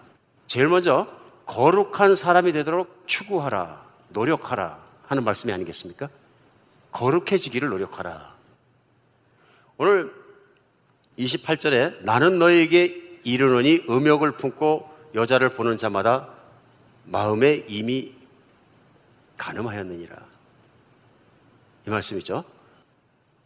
제일 0.47 0.69
먼저 0.69 1.09
거룩한 1.47 2.15
사람이 2.15 2.53
되도록 2.53 3.03
추구하라, 3.07 3.85
노력하라 4.11 4.85
하는 5.07 5.25
말씀이 5.25 5.53
아니겠습니까? 5.53 6.09
거룩해지기를 6.93 7.69
노력하라. 7.69 8.35
오늘 9.77 10.13
28절에 11.19 12.03
나는 12.03 12.39
너에게 12.39 13.21
이르노니 13.25 13.85
음욕을 13.89 14.33
품고 14.33 14.89
여자를 15.15 15.51
보는 15.51 15.77
자마다 15.77 16.29
마음에 17.05 17.63
이미 17.69 18.15
가늠하였느니라. 19.37 20.17
이 21.87 21.91
말씀이죠. 21.91 22.45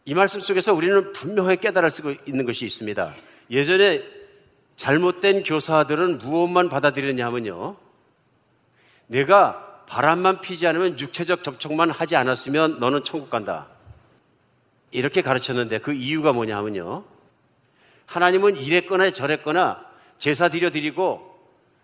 이 0.05 0.13
말씀 0.13 0.39
속에서 0.39 0.73
우리는 0.73 1.11
분명하게 1.13 1.55
깨달을 1.57 1.89
수 1.89 2.15
있는 2.27 2.45
것이 2.45 2.65
있습니다. 2.65 3.13
예전에 3.49 4.03
잘못된 4.75 5.43
교사들은 5.43 6.19
무엇만 6.19 6.69
받아들였냐면요. 6.69 7.77
내가 9.07 9.64
바람만 9.87 10.41
피지 10.41 10.65
않으면 10.67 10.99
육체적 10.99 11.43
접촉만 11.43 11.91
하지 11.91 12.15
않았으면 12.15 12.79
너는 12.79 13.03
천국 13.03 13.29
간다. 13.29 13.67
이렇게 14.91 15.21
가르쳤는데 15.21 15.79
그 15.79 15.93
이유가 15.93 16.33
뭐냐면요. 16.33 17.03
하나님은 18.05 18.57
이랬거나 18.57 19.11
저랬거나 19.11 19.85
제사 20.17 20.49
드려 20.49 20.69
드리고 20.71 21.35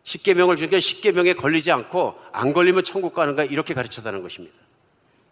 십계명을 0.03 0.55
주니까 0.55 0.79
십계명에 0.79 1.33
걸리지 1.33 1.71
않고 1.71 2.19
안 2.31 2.53
걸리면 2.53 2.83
천국 2.83 3.13
가는 3.13 3.35
가 3.35 3.43
이렇게 3.43 3.73
가르쳤다는 3.73 4.21
것입니다. 4.21 4.55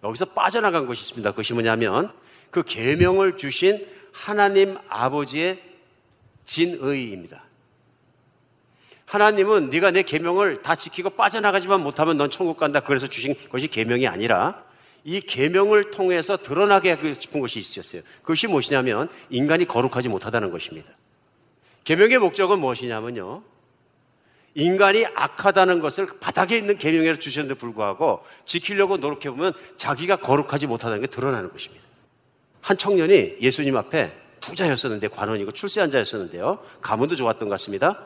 여기서 0.04 0.26
빠져나간 0.26 0.86
것이 0.86 1.02
있습니다. 1.02 1.32
그것이 1.32 1.54
뭐냐면 1.54 2.12
그 2.52 2.64
계명을 2.64 3.38
주신 3.38 3.86
하나님 4.12 4.78
아버지의 4.88 5.62
진의입니다. 6.46 7.44
하나님은 9.10 9.72
네가 9.72 9.90
내 9.90 10.04
계명을 10.04 10.62
다 10.62 10.76
지키고 10.76 11.10
빠져나가지만 11.10 11.82
못하면 11.82 12.18
넌 12.18 12.30
천국 12.30 12.58
간다. 12.58 12.80
그래서 12.80 13.08
주신 13.08 13.34
것이 13.50 13.68
계명이 13.68 14.08
아니라 14.08 14.64
이 15.04 15.20
계명을 15.20 15.90
통해서 15.90 16.38
드러나게 16.38 16.92
하고 16.92 17.12
싶은 17.16 17.40
것이 17.40 17.58
있었어요. 17.58 18.04
그것이 18.22 18.46
무엇이냐면 18.46 19.10
인간이 19.32 19.66
거룩하지 19.66 20.10
못하다는 20.10 20.52
것입니다. 20.52 20.92
계명의 21.86 22.20
목적은 22.20 22.60
무엇이냐면요. 22.60 23.42
인간이 24.54 25.08
악하다는 25.08 25.80
것을 25.80 26.20
바닥에 26.20 26.56
있는 26.56 26.78
계명에 26.78 27.16
주셨는데 27.16 27.58
불구하고 27.58 28.24
지키려고 28.46 28.98
노력해 28.98 29.32
보면 29.32 29.54
자기가 29.78 30.18
거룩하지 30.18 30.68
못하다는 30.68 31.02
게 31.02 31.08
드러나는 31.08 31.52
것입니다. 31.52 31.84
한 32.62 32.78
청년이 32.78 33.38
예수님 33.42 33.76
앞에 33.76 34.12
부자였었는데 34.42 35.08
관원이고 35.08 35.50
출세한 35.52 35.90
자였었는데요. 35.90 36.60
가문도 36.82 37.16
좋았던 37.16 37.50
것 37.50 37.54
같습니다. 37.54 38.06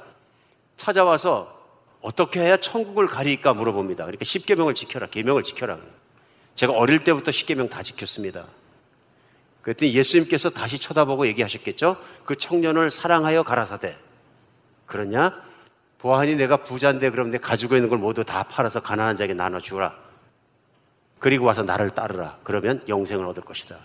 찾아와서 0.78 1.62
어떻게 2.02 2.42
해야 2.42 2.58
천국을 2.58 3.08
가리까 3.08 3.54
물어봅니다. 3.54 4.04
그러니까 4.06 4.26
십계명을 4.26 4.74
지켜라, 4.74 5.08
계명을 5.08 5.44
지켜라. 5.44 5.78
제가 6.56 6.74
어릴 6.74 7.04
때부터 7.04 7.32
십계명 7.32 7.70
다 7.70 7.82
지켰습니다. 7.82 8.46
그랬더니 9.62 9.94
예수님께서 9.94 10.50
다시 10.50 10.78
쳐다보고 10.78 11.26
얘기하셨겠죠? 11.28 11.98
그 12.26 12.36
청년을 12.36 12.90
사랑하여 12.92 13.44
가라사대. 13.44 13.96
그러냐? 14.86 15.42
보아하니 16.00 16.36
내가 16.36 16.58
부자인데 16.58 17.10
그럼 17.12 17.32
내 17.32 17.38
가지고 17.38 17.76
있는 17.76 17.88
걸 17.88 17.98
모두 17.98 18.26
다 18.26 18.44
팔아서 18.44 18.82
가난한 18.82 19.16
자에게 19.16 19.34
나눠주라. 19.34 19.96
그리고 21.20 21.46
와서 21.46 21.64
나를 21.64 21.92
따르라. 21.92 22.38
그러면 22.44 22.84
영생을 22.90 23.26
얻을 23.26 23.44
것이다. 23.44 23.78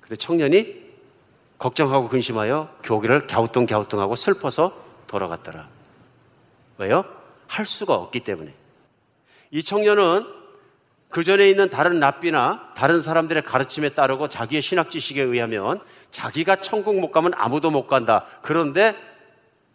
근데 0.00 0.16
청년이 0.16 0.86
걱정하고 1.58 2.08
근심하여 2.08 2.76
교기를 2.82 3.28
갸우뚱갸우뚱하고 3.28 4.16
슬퍼서 4.16 4.85
돌아갔더라. 5.06 5.68
왜요? 6.78 7.04
할 7.48 7.64
수가 7.64 7.94
없기 7.94 8.20
때문에. 8.20 8.52
이 9.50 9.62
청년은 9.62 10.26
그 11.08 11.24
전에 11.24 11.48
있는 11.48 11.70
다른 11.70 11.98
납비나 12.00 12.72
다른 12.76 13.00
사람들의 13.00 13.42
가르침에 13.44 13.90
따르고 13.90 14.28
자기의 14.28 14.60
신학 14.60 14.90
지식에 14.90 15.22
의하면 15.22 15.80
자기가 16.10 16.60
천국 16.60 16.98
못 17.00 17.10
가면 17.10 17.32
아무도 17.36 17.70
못 17.70 17.86
간다. 17.86 18.26
그런데 18.42 18.94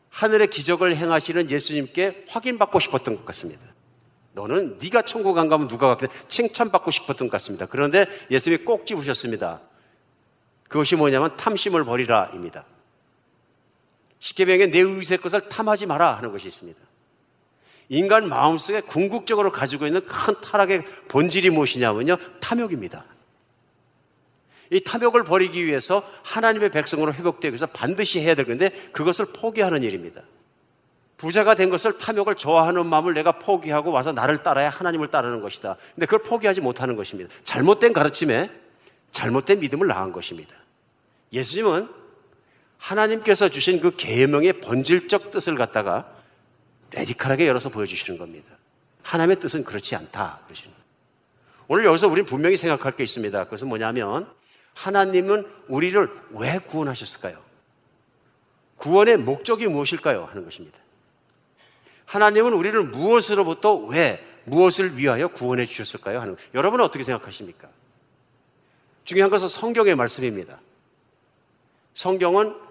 하늘의 0.09 0.49
기적을 0.49 0.95
행하시는 0.95 1.49
예수님께 1.49 2.25
확인받고 2.27 2.79
싶었던 2.79 3.15
것 3.15 3.25
같습니다. 3.25 3.65
너는 4.33 4.77
네가 4.81 5.01
천국 5.03 5.37
안 5.37 5.49
가면 5.49 5.67
누가 5.67 5.87
가겠냐 5.87 6.13
칭찬받고 6.27 6.91
싶었던 6.91 7.27
것 7.27 7.31
같습니다. 7.33 7.65
그런데 7.65 8.05
예수님이 8.29 8.63
꼭 8.63 8.85
집으셨습니다. 8.85 9.61
그것이 10.67 10.95
뭐냐면 10.95 11.35
탐심을 11.37 11.83
버리라입니다. 11.85 12.65
십계명에 14.21 14.67
내 14.67 14.79
의세 14.79 15.17
것을 15.17 15.49
탐하지 15.49 15.87
마라 15.87 16.15
하는 16.15 16.31
것이 16.31 16.47
있습니다. 16.47 16.79
인간 17.89 18.29
마음속에 18.29 18.79
궁극적으로 18.79 19.51
가지고 19.51 19.85
있는 19.85 20.05
큰 20.05 20.33
타락의 20.41 20.85
본질이 21.09 21.49
무엇이냐면요. 21.49 22.17
탐욕입니다. 22.39 23.03
이 24.69 24.81
탐욕을 24.81 25.25
버리기 25.25 25.65
위해서 25.65 26.07
하나님의 26.23 26.71
백성으로 26.71 27.13
회복되기 27.13 27.51
위해서 27.51 27.65
반드시 27.67 28.21
해야 28.21 28.35
될 28.35 28.45
건데 28.45 28.69
그것을 28.93 29.25
포기하는 29.35 29.83
일입니다. 29.83 30.21
부자가 31.17 31.55
된 31.55 31.69
것을 31.69 31.97
탐욕을 31.97 32.35
좋아하는 32.35 32.85
마음을 32.87 33.13
내가 33.13 33.33
포기하고 33.33 33.91
와서 33.91 34.11
나를 34.13 34.41
따라야 34.41 34.69
하나님을 34.69 35.09
따르는 35.09 35.41
것이다. 35.41 35.75
근데 35.93 36.05
그걸 36.05 36.23
포기하지 36.23 36.61
못하는 36.61 36.95
것입니다. 36.95 37.33
잘못된 37.43 37.91
가르침에 37.91 38.49
잘못된 39.11 39.59
믿음을 39.59 39.87
낳은 39.87 40.13
것입니다. 40.13 40.55
예수님은 41.33 42.00
하나님께서 42.81 43.49
주신 43.49 43.79
그 43.79 43.95
계명의 43.95 44.53
본질적 44.53 45.31
뜻을 45.31 45.55
갖다가 45.55 46.11
레디컬하게 46.91 47.47
열어서 47.47 47.69
보여주시는 47.69 48.17
겁니다. 48.17 48.57
하나님의 49.03 49.39
뜻은 49.39 49.63
그렇지 49.63 49.95
않다. 49.95 50.41
그러시는 50.45 50.73
오늘 51.67 51.85
여기서 51.85 52.07
우리는 52.07 52.25
분명히 52.25 52.57
생각할 52.57 52.95
게 52.95 53.03
있습니다. 53.03 53.43
그것은 53.45 53.69
뭐냐면 53.69 54.27
하나님은 54.73 55.47
우리를 55.67 56.09
왜 56.31 56.57
구원하셨을까요? 56.57 57.39
구원의 58.77 59.17
목적이 59.17 59.67
무엇일까요? 59.67 60.25
하는 60.25 60.43
것입니다. 60.43 60.79
하나님은 62.05 62.51
우리를 62.53 62.83
무엇으로부터 62.83 63.75
왜, 63.75 64.25
무엇을 64.45 64.97
위하여 64.97 65.27
구원해 65.27 65.67
주셨을까요? 65.67 66.19
하는 66.19 66.35
것. 66.35 66.41
여러분은 66.55 66.83
어떻게 66.83 67.03
생각하십니까? 67.03 67.69
중요한 69.05 69.29
것은 69.29 69.47
성경의 69.47 69.95
말씀입니다. 69.95 70.59
성경은 71.93 72.70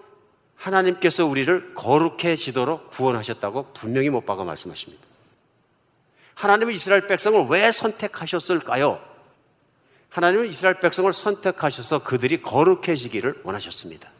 하나님께서 0.60 1.24
우리를 1.24 1.74
거룩해지도록 1.74 2.90
구원하셨다고 2.90 3.72
분명히 3.72 4.10
못 4.10 4.26
박아 4.26 4.44
말씀하십니다. 4.44 5.02
하나님은 6.34 6.74
이스라엘 6.74 7.06
백성을 7.06 7.46
왜 7.48 7.70
선택하셨을까요? 7.70 9.00
하나님은 10.10 10.48
이스라엘 10.48 10.78
백성을 10.80 11.10
선택하셔서 11.12 12.02
그들이 12.02 12.42
거룩해지기를 12.42 13.40
원하셨습니다. 13.44 14.10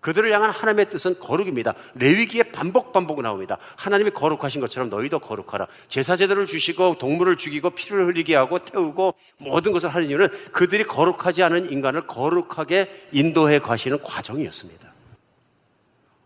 그들을 0.00 0.32
향한 0.32 0.50
하나님의 0.50 0.90
뜻은 0.90 1.20
거룩입니다. 1.20 1.74
레위기에 1.94 2.42
반복 2.44 2.92
반복 2.92 3.22
나옵니다. 3.22 3.58
하나님이 3.76 4.10
거룩하신 4.10 4.60
것처럼 4.60 4.90
너희도 4.90 5.20
거룩하라. 5.20 5.68
제사 5.88 6.16
제도를 6.16 6.46
주시고 6.46 6.98
동물을 6.98 7.36
죽이고 7.36 7.70
피를 7.70 8.06
흘리게 8.06 8.34
하고 8.34 8.58
태우고 8.58 9.14
모든 9.38 9.70
것을 9.70 9.88
하는 9.90 10.08
이유는 10.08 10.28
그들이 10.52 10.84
거룩하지 10.84 11.44
않은 11.44 11.70
인간을 11.70 12.08
거룩하게 12.08 13.08
인도해 13.12 13.60
가시는 13.60 14.02
과정이었습니다. 14.02 14.91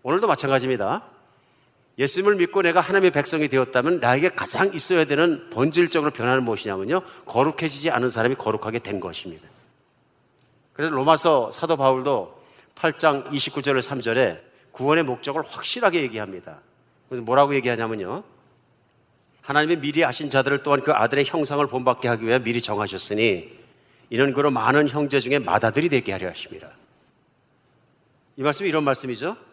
오늘도 0.07 0.29
마찬가지입니다. 0.29 1.03
예수님을 1.99 2.37
믿고 2.37 2.63
내가 2.63 2.81
하나님의 2.81 3.11
백성이 3.11 3.49
되었다면 3.49 3.99
나에게 3.99 4.29
가장 4.29 4.73
있어야 4.73 5.05
되는 5.05 5.51
본질적으로 5.51 6.13
변화는 6.13 6.45
무엇이냐면요. 6.45 7.03
거룩해지지 7.25 7.91
않은 7.91 8.11
사람이 8.11 8.37
거룩하게 8.37 8.79
된 8.79 9.01
것입니다. 9.01 9.49
그래서 10.75 10.95
로마서 10.95 11.51
사도 11.51 11.77
바울도 11.77 12.41
8장 12.77 13.33
29절 13.33 13.81
3절에 13.81 14.39
구원의 14.71 15.03
목적을 15.03 15.43
확실하게 15.43 16.03
얘기합니다. 16.03 16.61
그래서 17.09 17.25
뭐라고 17.25 17.57
얘기하냐면요. 17.57 18.23
하나님의 19.41 19.81
미리 19.81 20.05
아신 20.05 20.31
자들을 20.31 20.63
또한 20.63 20.83
그 20.83 20.93
아들의 20.93 21.25
형상을 21.25 21.67
본받게 21.67 22.07
하기 22.07 22.27
위해 22.27 22.39
미리 22.39 22.63
정하셨으니 22.63 23.59
이는 24.11 24.33
그로 24.35 24.53
많은 24.53 24.89
형제 24.89 25.19
중에 25.19 25.41
맏아들이 25.41 25.89
되게 25.89 26.13
하려 26.13 26.29
하십니다. 26.29 26.71
이 28.37 28.45
말씀이 28.45 28.69
이런 28.69 28.85
말씀이죠. 28.85 29.46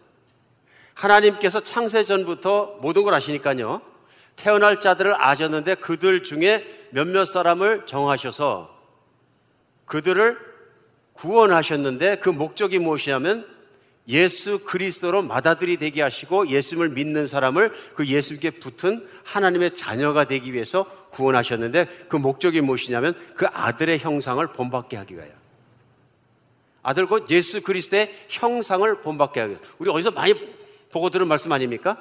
하나님께서 0.94 1.60
창세 1.62 2.04
전부터 2.04 2.78
모든 2.82 3.04
걸 3.04 3.14
아시니까요. 3.14 3.82
태어날 4.36 4.82
자들을 4.82 5.14
아셨는데 5.22 5.76
그들 5.76 6.24
중에 6.24 6.66
몇몇 6.92 7.26
사람을 7.26 7.86
정하셔서 7.86 8.74
그들을 9.86 10.38
구원하셨는데 11.14 12.18
그 12.18 12.30
목적이 12.30 12.80
무엇이냐면 12.80 13.48
예수 14.08 14.66
그리스도로 14.66 15.22
맏아들이 15.22 15.78
되게 15.78 16.02
하시고 16.02 16.48
예수님을 16.48 16.90
믿는 16.90 17.26
사람을 17.26 17.72
그 17.96 18.06
예수께 18.08 18.50
붙은 18.52 19.08
하나님의 19.24 19.76
자녀가 19.76 20.26
되기 20.26 20.54
위해서 20.54 20.84
구원하셨는데 21.12 21.86
그 22.10 22.18
목적이 22.18 22.62
무엇이냐면 22.62 23.16
그 23.36 23.46
아들의 23.46 24.00
형상을 24.00 24.46
본받게 24.48 24.98
하기 24.98 25.16
위하여. 25.16 25.32
아들 26.82 27.06
곧 27.06 27.30
예수 27.30 27.64
그리스도의 27.64 28.14
형상을 28.28 29.02
본받게 29.02 29.40
하기 29.40 29.52
위해서. 29.52 29.66
우리 29.78 29.90
어디서 29.90 30.12
많이 30.12 30.34
보고 30.94 31.10
들은 31.10 31.28
말씀 31.28 31.52
아닙니까? 31.52 31.98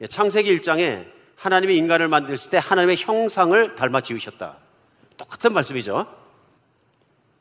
예, 0.00 0.06
창세기 0.06 0.58
1장에 0.60 1.04
하나님이 1.36 1.76
인간을 1.76 2.08
만드실 2.08 2.52
때 2.52 2.60
하나님의 2.62 2.96
형상을 2.96 3.74
닮아 3.74 4.00
지으셨다. 4.02 4.56
똑같은 5.16 5.52
말씀이죠. 5.52 6.06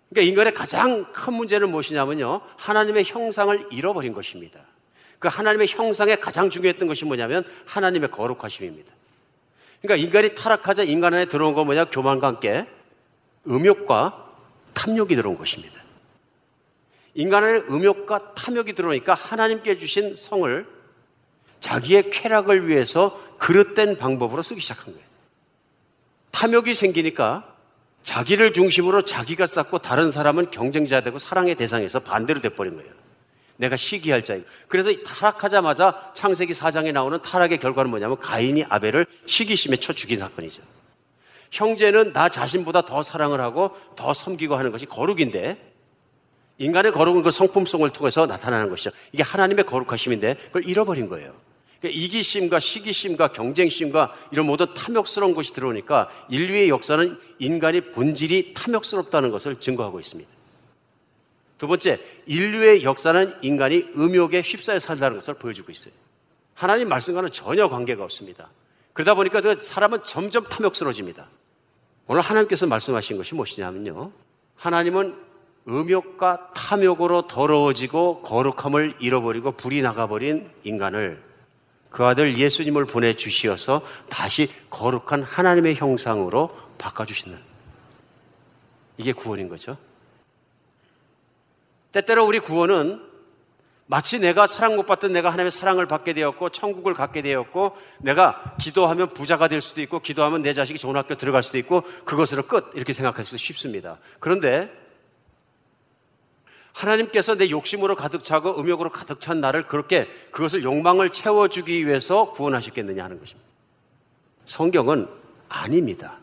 그러니까 0.10 0.30
인간의 0.30 0.54
가장 0.54 1.12
큰 1.14 1.34
문제는 1.34 1.70
무엇이냐면요. 1.70 2.42
하나님의 2.58 3.06
형상을 3.06 3.68
잃어버린 3.72 4.14
것입니다. 4.14 4.60
그 5.20 5.28
하나님의 5.28 5.68
형상에 5.68 6.16
가장 6.16 6.50
중요했던 6.50 6.88
것이 6.88 7.06
뭐냐면 7.06 7.46
하나님의 7.66 8.10
거룩하심입니다. 8.12 8.92
그러니까 9.82 10.06
인간이 10.06 10.36
타락하자 10.36 10.84
인간 10.84 11.14
안에 11.14 11.26
들어온 11.26 11.54
건 11.54 11.68
뭐냐? 11.68 11.86
교만과 11.86 12.28
함께 12.28 12.68
음욕과 13.48 14.32
탐욕이 14.74 15.16
들어온 15.16 15.38
것입니다. 15.38 15.83
인간의 17.16 17.66
음욕과 17.70 18.34
탐욕이 18.34 18.74
들어오니까 18.74 19.14
하나님께 19.14 19.78
주신 19.78 20.16
성을 20.16 20.66
자기의 21.60 22.10
쾌락을 22.10 22.68
위해서 22.68 23.20
그릇된 23.38 23.98
방법으로 23.98 24.42
쓰기 24.42 24.60
시작한 24.60 24.94
거예요. 24.94 25.08
탐욕이 26.32 26.76
생기니까 26.76 27.56
자기를 28.02 28.52
중심으로 28.54 29.04
자기가 29.04 29.48
쌓고 29.48 29.80
다른 29.80 30.12
사람은 30.12 30.52
경쟁자 30.52 31.02
되고 31.02 31.18
사랑의 31.18 31.56
대상에서 31.56 32.00
반대로 32.00 32.42
돼버린 32.42 32.76
거예요. 32.76 32.92
내가 33.56 33.78
시기할 33.78 34.24
자이고. 34.24 34.46
그래서 34.68 34.92
타락하자마자 35.04 36.12
창세기 36.16 36.54
4장에 36.54 36.92
나오는 36.92 37.22
타락의 37.22 37.60
결과는 37.60 37.90
뭐냐면 37.92 38.18
가인이 38.20 38.66
아벨을 38.68 39.06
시기심에 39.26 39.78
쳐 39.78 39.94
죽인 39.94 40.18
사건이죠. 40.18 40.62
형제는 41.52 42.14
나 42.14 42.30
자신보다 42.30 42.82
더 42.82 43.04
사랑을 43.04 43.40
하고 43.40 43.78
더 43.96 44.14
섬기고 44.14 44.56
하는 44.56 44.72
것이 44.72 44.86
거룩인데 44.88 45.73
인간의 46.58 46.92
거룩은 46.92 47.24
그 47.24 47.32
성품성을 47.32 47.90
통해서 47.92 48.26
나타나는 48.26 48.70
것이죠. 48.70 48.92
이게 49.12 49.24
하나님의 49.24 49.66
거룩하심인데 49.66 50.36
그걸 50.36 50.68
잃어버린 50.68 51.10
거예요. 51.10 51.34
그러니까 51.80 52.02
이기심과 52.02 52.60
시기심과 52.60 53.34
경쟁심과 53.34 54.14
이런 54.32 54.46
모든 54.46 54.74
탐욕스러운 54.74 55.34
것이 55.34 55.54
들어오니까 55.54 56.10
인류의 56.30 56.70
역사는 56.70 57.20
인간의 57.40 57.92
본질이 57.92 58.54
탐욕스럽다는 58.54 59.32
것을 59.32 59.60
증거하고 59.60 60.00
있습니다. 60.00 60.30
두 61.58 61.68
번째, 61.68 62.00
인류의 62.26 62.84
역사는 62.84 63.36
인간이 63.42 63.86
음욕에 63.96 64.42
휩싸여 64.42 64.80
산다는 64.80 65.18
것을 65.18 65.34
보여주고 65.34 65.72
있어요. 65.72 65.94
하나님 66.54 66.88
말씀과는 66.88 67.32
전혀 67.32 67.68
관계가 67.68 68.04
없습니다. 68.04 68.50
그러다 68.94 69.16
보니까 69.16 69.42
그 69.42 69.58
사람은 69.60 70.04
점점 70.06 70.46
탐욕스러워집니다. 70.46 71.28
오늘 72.08 72.22
하나님께서 72.22 72.68
말씀하신 72.68 73.18
것이 73.18 73.34
무엇이냐면요. 73.36 74.12
하나님은 74.56 75.16
음욕과 75.68 76.52
탐욕으로 76.54 77.28
더러워지고 77.28 78.22
거룩함을 78.22 78.96
잃어버리고 79.00 79.54
불이 79.54 79.82
나가버린 79.82 80.50
인간을 80.64 81.22
그 81.90 82.06
아들 82.06 82.38
예수님을 82.38 82.86
보내주시어서 82.86 83.82
다시 84.10 84.50
거룩한 84.70 85.24
하나님의 85.24 85.76
형상으로 85.76 86.50
바꿔주시는 86.78 87.38
이게 88.98 89.14
구원인 89.14 89.48
거죠. 89.48 89.78
때때로 91.92 92.26
우리 92.26 92.40
구원은 92.40 93.14
마치 93.86 94.18
내가 94.18 94.48
사랑 94.48 94.76
못 94.76 94.86
받던 94.86 95.14
내가 95.14 95.30
하나님의 95.30 95.52
사랑을 95.52 95.86
받게 95.86 96.14
되었고 96.14 96.50
천국을 96.50 96.94
갖게 96.94 97.22
되었고 97.22 97.78
내가 98.00 98.56
기도하면 98.60 99.14
부자가 99.14 99.48
될 99.48 99.62
수도 99.62 99.82
있고 99.82 100.00
기도하면 100.00 100.42
내 100.42 100.54
자식이 100.54 100.80
좋은 100.80 100.96
학교 100.96 101.16
들어갈 101.16 101.44
수도 101.44 101.58
있고 101.60 101.82
그것으로 102.06 102.44
끝 102.44 102.72
이렇게 102.74 102.94
생각할 102.94 103.24
수도 103.24 103.38
쉽습니다. 103.38 104.00
그런데 104.20 104.83
하나님께서 106.74 107.36
내 107.36 107.50
욕심으로 107.50 107.96
가득 107.96 108.24
차고 108.24 108.60
음욕으로 108.60 108.92
가득 108.92 109.22
찬 109.22 109.40
나를 109.40 109.68
그렇게 109.68 110.08
그것을 110.32 110.64
욕망을 110.64 111.12
채워주기 111.12 111.88
위해서 111.88 112.32
구원하셨겠느냐 112.32 113.04
하는 113.04 113.20
것입니다. 113.20 113.48
성경은 114.46 115.08
아닙니다. 115.50 116.20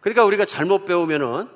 그러니까 0.00 0.24
우리가 0.24 0.44
잘못 0.44 0.86
배우면은 0.86 1.48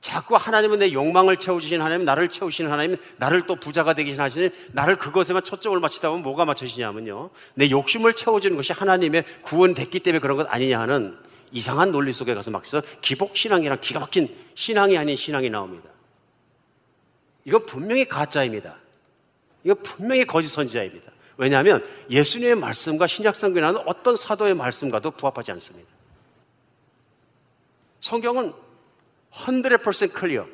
자꾸 0.00 0.34
하나님은 0.34 0.80
내 0.80 0.92
욕망을 0.92 1.36
채워주신 1.36 1.80
하나님, 1.80 2.04
나를 2.04 2.28
채우시는 2.28 2.72
하나님, 2.72 2.96
나를 3.18 3.46
또 3.46 3.54
부자가 3.54 3.94
되게 3.94 4.16
하시는 4.16 4.50
나를 4.72 4.96
그것에만 4.96 5.44
초점을 5.44 5.78
맞추다 5.78 6.08
보면 6.08 6.24
뭐가 6.24 6.44
맞춰지냐면요. 6.44 7.30
내 7.54 7.70
욕심을 7.70 8.14
채워주는 8.14 8.56
것이 8.56 8.72
하나님의 8.72 9.24
구원됐기 9.42 10.00
때문에 10.00 10.18
그런 10.18 10.36
것 10.36 10.52
아니냐 10.52 10.80
하는 10.80 11.16
이상한 11.52 11.92
논리 11.92 12.12
속에 12.12 12.34
가서 12.34 12.50
막서 12.50 12.82
기복신앙이랑 13.00 13.78
기가 13.80 14.00
막힌 14.00 14.34
신앙이 14.56 14.98
아닌 14.98 15.16
신앙이 15.16 15.50
나옵니다. 15.50 15.91
이건 17.44 17.66
분명히 17.66 18.04
가짜입니다. 18.04 18.76
이거 19.64 19.74
분명히 19.82 20.24
거짓 20.24 20.48
선지자입니다. 20.48 21.12
왜냐하면 21.36 21.84
예수님의 22.10 22.56
말씀과 22.56 23.06
신약성경에 23.06 23.60
나오는 23.60 23.82
어떤 23.86 24.16
사도의 24.16 24.54
말씀과도 24.54 25.12
부합하지 25.12 25.52
않습니다. 25.52 25.88
성경은 28.00 28.52
100% 29.32 30.12
클리어. 30.12 30.46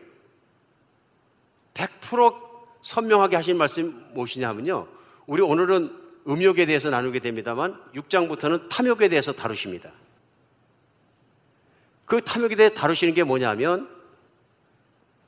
100% 1.75 2.49
선명하게 2.83 3.37
하신 3.37 3.57
말씀이 3.59 3.93
무엇이냐면요. 4.15 4.87
우리 5.27 5.43
오늘은 5.43 6.09
음욕에 6.29 6.67
대해서 6.67 6.91
나누게 6.91 7.21
됩니다만 7.21 7.81
6장부터는 7.95 8.69
탐욕에 8.69 9.09
대해서 9.09 9.33
다루십니다. 9.33 9.91
그 12.05 12.21
탐욕에 12.23 12.55
대해 12.55 12.71
다루시는 12.71 13.15
게 13.15 13.25
뭐냐면 13.25 13.89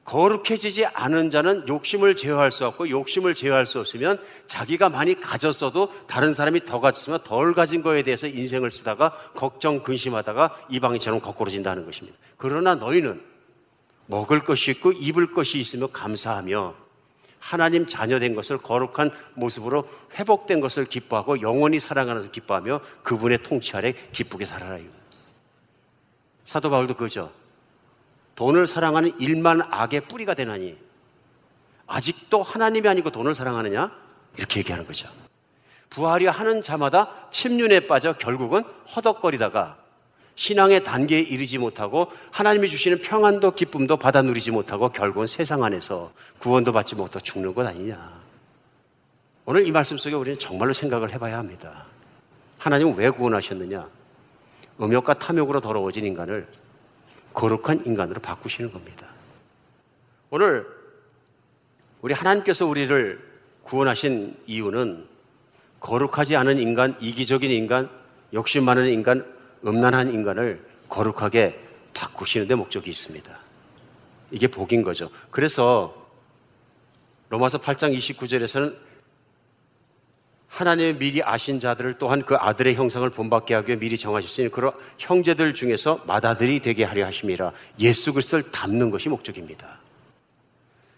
거룩해지지 0.04 0.86
않은 0.86 1.30
자는 1.30 1.68
욕심을 1.68 2.16
제어할 2.16 2.50
수 2.50 2.66
없고 2.66 2.88
욕심을 2.88 3.34
제어할 3.34 3.66
수 3.66 3.78
없으면 3.78 4.20
자기가 4.46 4.88
많이 4.88 5.20
가졌어도 5.20 5.92
다른 6.06 6.32
사람이 6.32 6.64
더 6.64 6.80
가졌으면 6.80 7.20
덜 7.22 7.54
가진 7.54 7.82
거에 7.82 8.02
대해서 8.02 8.26
인생을 8.26 8.70
쓰다가 8.70 9.10
걱정 9.34 9.82
근심하다가 9.82 10.66
이방인처럼 10.70 11.20
거꾸로 11.20 11.50
진다는 11.50 11.84
것입니다. 11.84 12.18
그러나 12.36 12.74
너희는 12.74 13.22
먹을 14.06 14.40
것이 14.40 14.72
있고 14.72 14.92
입을 14.92 15.32
것이 15.32 15.60
있으며 15.60 15.86
감사하며 15.86 16.74
하나님 17.38 17.86
자녀된 17.86 18.34
것을 18.34 18.58
거룩한 18.58 19.12
모습으로 19.34 19.88
회복된 20.14 20.60
것을 20.60 20.84
기뻐하고 20.84 21.40
영원히 21.40 21.78
사랑하는 21.78 22.22
것을 22.22 22.32
기뻐하며 22.32 22.80
그분의 23.02 23.42
통치 23.42 23.76
아래 23.76 23.92
기쁘게 23.92 24.44
살아라. 24.44 24.78
사도 26.44 26.68
바울도 26.68 26.94
그거죠. 26.94 27.39
돈을 28.40 28.66
사랑하는 28.66 29.12
일만 29.20 29.60
악의 29.70 30.00
뿌리가 30.08 30.32
되나니 30.32 30.74
아직도 31.86 32.42
하나님이 32.42 32.88
아니고 32.88 33.10
돈을 33.10 33.34
사랑하느냐? 33.34 33.92
이렇게 34.38 34.60
얘기하는 34.60 34.86
거죠. 34.86 35.10
부하려 35.90 36.30
하는 36.30 36.62
자마다 36.62 37.28
침륜에 37.30 37.80
빠져 37.80 38.14
결국은 38.14 38.64
허덕거리다가 38.96 39.76
신앙의 40.36 40.84
단계에 40.84 41.20
이르지 41.20 41.58
못하고 41.58 42.10
하나님이 42.30 42.70
주시는 42.70 43.02
평안도 43.02 43.56
기쁨도 43.56 43.98
받아 43.98 44.22
누리지 44.22 44.52
못하고 44.52 44.88
결국은 44.88 45.26
세상 45.26 45.62
안에서 45.62 46.10
구원도 46.38 46.72
받지 46.72 46.94
못하고 46.94 47.20
죽는 47.20 47.52
것 47.54 47.66
아니냐. 47.66 48.20
오늘 49.44 49.66
이 49.66 49.70
말씀 49.70 49.98
속에 49.98 50.14
우리는 50.14 50.38
정말로 50.38 50.72
생각을 50.72 51.12
해봐야 51.12 51.36
합니다. 51.36 51.84
하나님은 52.56 52.96
왜 52.96 53.10
구원하셨느냐? 53.10 53.86
음욕과 54.80 55.18
탐욕으로 55.18 55.60
더러워진 55.60 56.06
인간을 56.06 56.59
거룩한 57.34 57.86
인간으로 57.86 58.20
바꾸시는 58.20 58.72
겁니다. 58.72 59.06
오늘 60.30 60.66
우리 62.02 62.14
하나님께서 62.14 62.66
우리를 62.66 63.20
구원하신 63.64 64.36
이유는 64.46 65.06
거룩하지 65.80 66.36
않은 66.36 66.58
인간, 66.58 66.96
이기적인 67.00 67.50
인간, 67.50 67.88
욕심 68.32 68.64
많은 68.64 68.88
인간, 68.90 69.24
음란한 69.64 70.12
인간을 70.12 70.64
거룩하게 70.88 71.60
바꾸시는 71.94 72.48
데 72.48 72.54
목적이 72.54 72.90
있습니다. 72.90 73.38
이게 74.30 74.46
복인 74.46 74.82
거죠. 74.82 75.10
그래서 75.30 75.96
로마서 77.28 77.58
8장 77.58 77.96
29절에서는 77.96 78.89
하나님의 80.50 80.98
미리 80.98 81.22
아신 81.22 81.60
자들을 81.60 81.96
또한 81.98 82.22
그 82.22 82.34
아들의 82.34 82.74
형상을 82.74 83.08
본받게 83.08 83.54
하기 83.54 83.68
위해 83.68 83.78
미리 83.78 83.96
정하셨으니 83.96 84.48
그런 84.50 84.72
형제들 84.98 85.54
중에서 85.54 86.02
맏아들이 86.06 86.60
되게 86.60 86.84
하려 86.84 87.06
하심이라 87.06 87.52
예수 87.78 88.12
그리스도를 88.12 88.50
닮는 88.50 88.90
것이 88.90 89.08
목적입니다. 89.08 89.78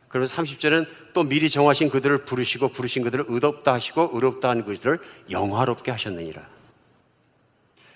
그러면서 0.09 0.43
30절은 0.43 0.87
또 1.12 1.23
미리 1.23 1.49
정하신 1.49 1.91
그들을 1.91 2.25
부르시고 2.25 2.69
부르신 2.69 3.03
그들을 3.03 3.27
의롭다 3.29 3.75
하시고 3.75 4.11
의롭다 4.15 4.49
한 4.49 4.65
그들을 4.65 4.99
영화롭게 5.31 5.91
하셨느니라. 5.91 6.43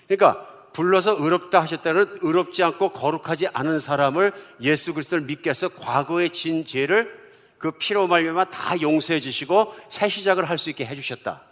그러니까 0.07 0.47
불러서 0.73 1.15
의롭다 1.19 1.59
하셨다는 1.61 2.19
의롭지 2.21 2.63
않고 2.63 2.91
거룩하지 2.91 3.47
않은 3.51 3.79
사람을 3.79 4.31
예수 4.61 4.93
그리스도를 4.93 5.25
믿게 5.25 5.49
해서 5.49 5.69
과거의 5.69 6.29
진 6.29 6.65
죄를 6.65 7.27
그 7.57 7.71
피로 7.71 8.07
말미암아 8.07 8.45
다 8.45 8.79
용서해 8.79 9.19
주시고 9.19 9.73
새 9.89 10.07
시작을 10.07 10.47
할 10.47 10.59
수 10.59 10.69
있게 10.69 10.85
해 10.85 10.93
주셨다. 10.93 11.46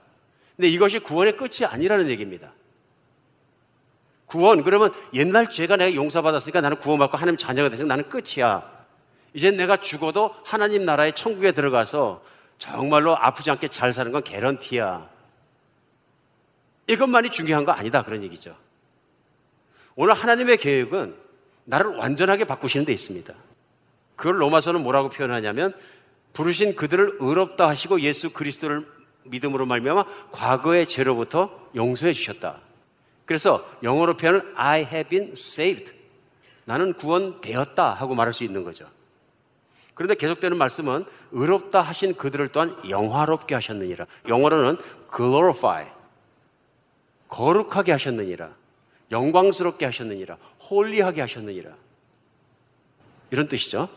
근데 0.56 0.70
이것이 0.70 1.00
구원의 1.00 1.38
끝이 1.38 1.65
아니라는 1.65 2.10
얘기입니다. 2.10 2.54
구원 4.26 4.63
그러면 4.63 4.91
옛날 5.13 5.50
죄가 5.50 5.76
내가 5.76 5.94
용서받았으니까 5.96 6.62
나는 6.62 6.78
구원받고 6.78 7.18
하나님 7.18 7.38
자녀가 7.38 7.70
되서 7.70 7.84
나는 7.84 8.10
끝이야. 8.10 8.74
이제 9.34 9.52
내가 9.52 9.78
죽어도 9.78 10.34
하나님 10.44 10.86
나라의 10.86 11.13
천국에 11.13 11.52
들어가서 11.52 12.24
정말로 12.58 13.15
아프지 13.15 13.52
않게 13.52 13.68
잘 13.68 13.94
사는 13.94 14.12
건 14.12 14.24
개런티야. 14.24 15.10
이것만이 16.88 17.30
중요한 17.30 17.65
거 17.65 17.72
아니다 17.72 18.04
그런 18.04 18.24
얘기죠. 18.24 18.56
오늘 19.96 20.13
하나님의 20.13 20.58
계획은 20.58 21.15
나를 21.65 21.96
완전하게 21.96 22.46
바꾸시는 22.46 22.86
데 22.86 22.94
있습니다. 22.94 23.34
그걸 24.15 24.41
로마서는 24.41 24.82
뭐라고 24.84 25.10
표현하냐면 25.10 25.74
부르신 26.34 26.76
그들을 26.76 27.18
의롭다 27.20 27.68
하시고 27.68 28.02
예수 28.02 28.32
그리스도를 28.32 28.86
믿음으로 29.26 29.66
말미암아 29.66 30.06
과거의 30.32 30.88
죄로부터 30.88 31.70
용서해 31.76 32.14
주셨다. 32.14 32.62
그래서 33.26 33.68
영어로 33.84 34.18
표현은 34.18 34.54
I 34.56 34.82
have 34.82 35.10
been 35.10 35.32
saved. 35.32 35.94
나는 36.66 36.94
구원되었다 36.94 37.94
하고 37.94 38.16
말할 38.16 38.34
수 38.34 38.44
있는 38.44 38.64
거죠. 38.64 38.88
그런데 39.94 40.16
계속되는 40.16 40.58
말씀은 40.58 41.06
의롭다 41.32 41.82
하신 41.82 42.16
그들을 42.16 42.50
또한 42.50 42.76
영화롭게 42.90 43.56
하셨느니라. 43.56 44.06
영어로는 44.28 44.78
glorify. 45.16 45.88
거룩하게 47.30 47.94
하셨느니라. 47.94 48.50
영광스럽게 49.12 49.86
하셨느니라. 49.86 50.38
홀리하게 50.70 51.22
하셨느니라. 51.22 51.72
이런 53.32 53.48
뜻이죠. 53.48 53.90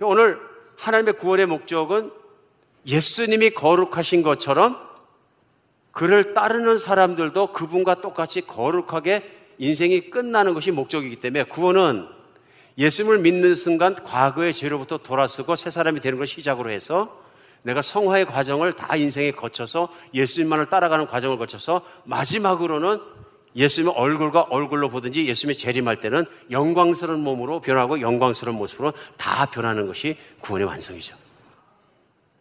오늘 0.00 0.40
하나님의 0.76 1.14
구원의 1.14 1.46
목적은 1.46 2.10
예수님이 2.86 3.50
거룩하신 3.50 4.22
것처럼 4.22 4.78
그를 5.92 6.34
따르는 6.34 6.78
사람들도 6.78 7.52
그분과 7.52 8.00
똑같이 8.00 8.40
거룩하게 8.40 9.22
인생이 9.58 10.10
끝나는 10.10 10.54
것이 10.54 10.70
목적이기 10.72 11.16
때문에 11.16 11.44
구원은 11.44 12.06
예수님을 12.76 13.18
믿는 13.20 13.54
순간 13.54 13.94
과거의 13.94 14.52
죄로부터 14.52 14.98
돌아서고 14.98 15.54
새 15.54 15.70
사람이 15.70 16.00
되는 16.00 16.18
걸 16.18 16.26
시작으로 16.26 16.70
해서 16.70 17.22
내가 17.62 17.80
성화의 17.80 18.26
과정을 18.26 18.74
다 18.74 18.96
인생에 18.96 19.30
거쳐서 19.30 19.88
예수님만을 20.12 20.66
따라가는 20.66 21.06
과정을 21.06 21.38
거쳐서 21.38 21.82
마지막으로는 22.04 22.98
예수님의 23.56 23.94
얼굴과 23.96 24.48
얼굴로 24.50 24.88
보든지 24.88 25.26
예수님의 25.26 25.56
재림할 25.56 26.00
때는 26.00 26.26
영광스러운 26.50 27.20
몸으로 27.20 27.60
변하고 27.60 28.00
영광스러운 28.00 28.58
모습으로 28.58 28.92
다 29.16 29.46
변하는 29.46 29.86
것이 29.86 30.16
구원의 30.40 30.66
완성이죠. 30.66 31.23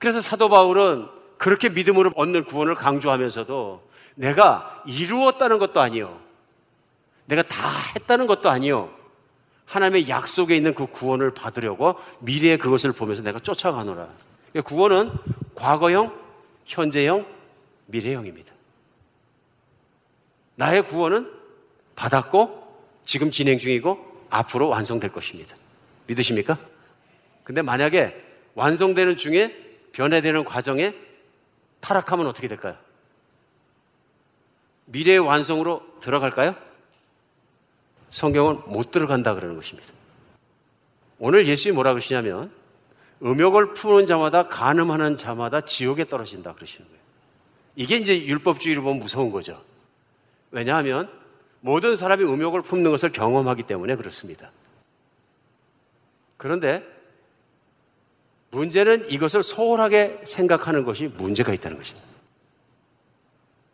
그래서 0.03 0.19
사도 0.19 0.49
바울은 0.49 1.07
그렇게 1.37 1.69
믿음으로 1.69 2.11
얻는 2.17 2.43
구원을 2.43 2.75
강조하면서도 2.75 3.87
내가 4.15 4.83
이루었다는 4.85 5.59
것도 5.59 5.79
아니요. 5.79 6.19
내가 7.23 7.41
다 7.41 7.69
했다는 7.95 8.27
것도 8.27 8.49
아니요. 8.49 8.93
하나님의 9.63 10.09
약속에 10.09 10.57
있는 10.57 10.73
그 10.73 10.87
구원을 10.87 11.33
받으려고 11.33 11.95
미래의 12.19 12.57
그것을 12.57 12.91
보면서 12.91 13.23
내가 13.23 13.39
쫓아가노라. 13.39 14.09
그러니까 14.51 14.69
구원은 14.69 15.13
과거형, 15.55 16.13
현재형, 16.65 17.25
미래형입니다. 17.85 18.53
나의 20.55 20.85
구원은 20.85 21.31
받았고 21.95 22.75
지금 23.05 23.31
진행 23.31 23.57
중이고 23.57 24.25
앞으로 24.29 24.67
완성될 24.67 25.13
것입니다. 25.13 25.55
믿으십니까? 26.07 26.57
근데 27.45 27.61
만약에 27.61 28.21
완성되는 28.55 29.15
중에 29.15 29.63
변해되는 29.93 30.43
과정에 30.43 30.93
타락하면 31.79 32.27
어떻게 32.27 32.47
될까요? 32.47 32.75
미래의 34.85 35.19
완성으로 35.19 35.81
들어갈까요? 36.01 36.55
성경은 38.09 38.61
못 38.67 38.91
들어간다 38.91 39.33
그러는 39.33 39.55
것입니다. 39.55 39.89
오늘 41.19 41.47
예수님이 41.47 41.75
뭐라 41.75 41.93
그러시냐면 41.93 42.51
음욕을 43.23 43.73
푸는 43.73 44.05
자마다 44.05 44.47
간음하는 44.49 45.15
자마다 45.15 45.61
지옥에 45.61 46.05
떨어진다 46.05 46.53
그러시는 46.53 46.85
거예요. 46.87 47.01
이게 47.75 47.97
이제 47.97 48.25
율법주의로 48.25 48.83
보면 48.83 48.99
무서운 48.99 49.31
거죠. 49.31 49.63
왜냐하면 50.51 51.09
모든 51.61 51.95
사람이 51.95 52.23
음욕을 52.23 52.61
품는 52.61 52.91
것을 52.91 53.11
경험하기 53.11 53.63
때문에 53.63 53.95
그렇습니다. 53.95 54.51
그런데 56.37 56.85
문제는 58.53 59.09
이것을 59.09 59.41
소홀하게 59.41 60.21
생각하는 60.23 60.83
것이 60.83 61.07
문제가 61.17 61.53
있다는 61.53 61.77
것입니다. 61.77 62.07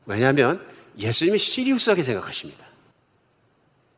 왜냐하면 0.05 0.65
예수님이 0.97 1.37
시리우스하게 1.37 2.01
생각하십니다. 2.01 2.65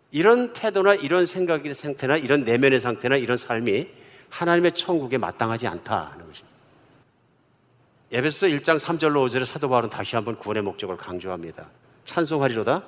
이런 0.10 0.54
태도나 0.54 0.96
이런 0.96 1.26
생각의 1.26 1.74
상태나 1.74 2.18
이런 2.18 2.44
내면의 2.44 2.80
상태나 2.80 3.16
이런 3.16 3.38
삶이 3.38 3.88
하나님의 4.30 4.74
천국에 4.74 5.18
마땅하지 5.18 5.68
않다는 5.68 6.26
것입니다. 6.28 6.52
에베소 8.12 8.48
1장 8.48 8.78
3절로 8.78 9.26
5절에 9.26 9.46
사도 9.46 9.70
바울은 9.70 9.90
다시 9.90 10.16
한번 10.16 10.38
구원의 10.38 10.64
목적을 10.64 10.98
강조합니다. 10.98 11.70
찬송하리로다. 12.06 12.84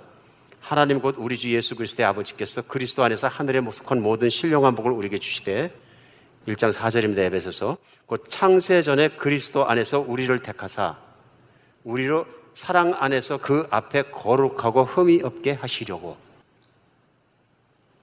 하나님 0.59 0.99
곧 0.99 1.15
우리 1.17 1.37
주 1.37 1.53
예수 1.53 1.75
그리스도의 1.75 2.07
아버지께서 2.07 2.63
그리스도 2.63 3.03
안에서 3.03 3.27
하늘에 3.27 3.61
속한 3.61 4.01
모든 4.01 4.29
신령한 4.29 4.75
복을 4.75 4.91
우리에게 4.91 5.19
주시되 5.19 5.71
1장 6.47 6.73
4절입니다. 6.73 7.19
에베소서. 7.19 7.77
곧 8.05 8.25
창세 8.29 8.81
전에 8.81 9.09
그리스도 9.09 9.65
안에서 9.65 9.99
우리를 9.99 10.37
택하사 10.41 10.97
우리로 11.83 12.25
사랑 12.53 12.93
안에서 12.93 13.37
그 13.37 13.67
앞에 13.71 14.03
거룩하고 14.03 14.85
흠이 14.85 15.21
없게 15.23 15.53
하시려고 15.53 16.17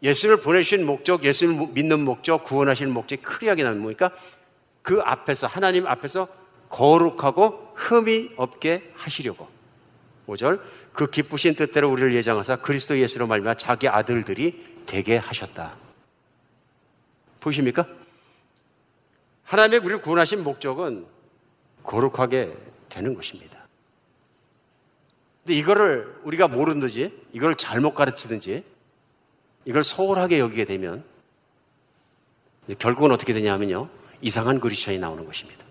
예수를 0.03 0.39
보내신 0.39 0.87
목적, 0.87 1.25
예수를 1.25 1.69
믿는 1.75 2.01
목적, 2.01 2.43
구원하시는 2.43 2.91
목적이 2.93 3.23
크리하게 3.23 3.63
나는 3.63 3.81
뭡니까? 3.81 4.11
그 4.83 5.01
앞에서 5.05 5.47
하나님 5.47 5.87
앞에서 5.87 6.27
거룩하고 6.71 7.73
흠이 7.75 8.31
없게 8.37 8.93
하시려고 8.95 9.49
5절 10.27 10.61
그 10.93 11.11
기쁘신 11.11 11.55
뜻대로 11.55 11.91
우리를 11.91 12.15
예정하사 12.15 12.57
그리스도 12.57 12.99
예수로 12.99 13.27
말미암아 13.27 13.55
자기 13.55 13.89
아들들이 13.89 14.65
되게 14.87 15.17
하셨다. 15.17 15.77
보이십니까? 17.41 17.87
하나님의 19.51 19.81
우리를 19.81 20.01
구원하신 20.01 20.45
목적은 20.45 21.07
거룩하게 21.83 22.57
되는 22.89 23.15
것입니다. 23.15 23.67
근데 25.43 25.55
이거를 25.59 26.21
우리가 26.23 26.47
모르든지, 26.47 27.13
이걸 27.33 27.57
잘못 27.57 27.95
가르치든지, 27.95 28.63
이걸 29.65 29.83
소홀하게 29.83 30.39
여기게 30.39 30.67
되면, 30.67 31.03
결국은 32.79 33.11
어떻게 33.11 33.33
되냐면요. 33.33 33.89
이상한 34.21 34.61
그리스도인이 34.61 35.01
나오는 35.01 35.25
것입니다. 35.25 35.65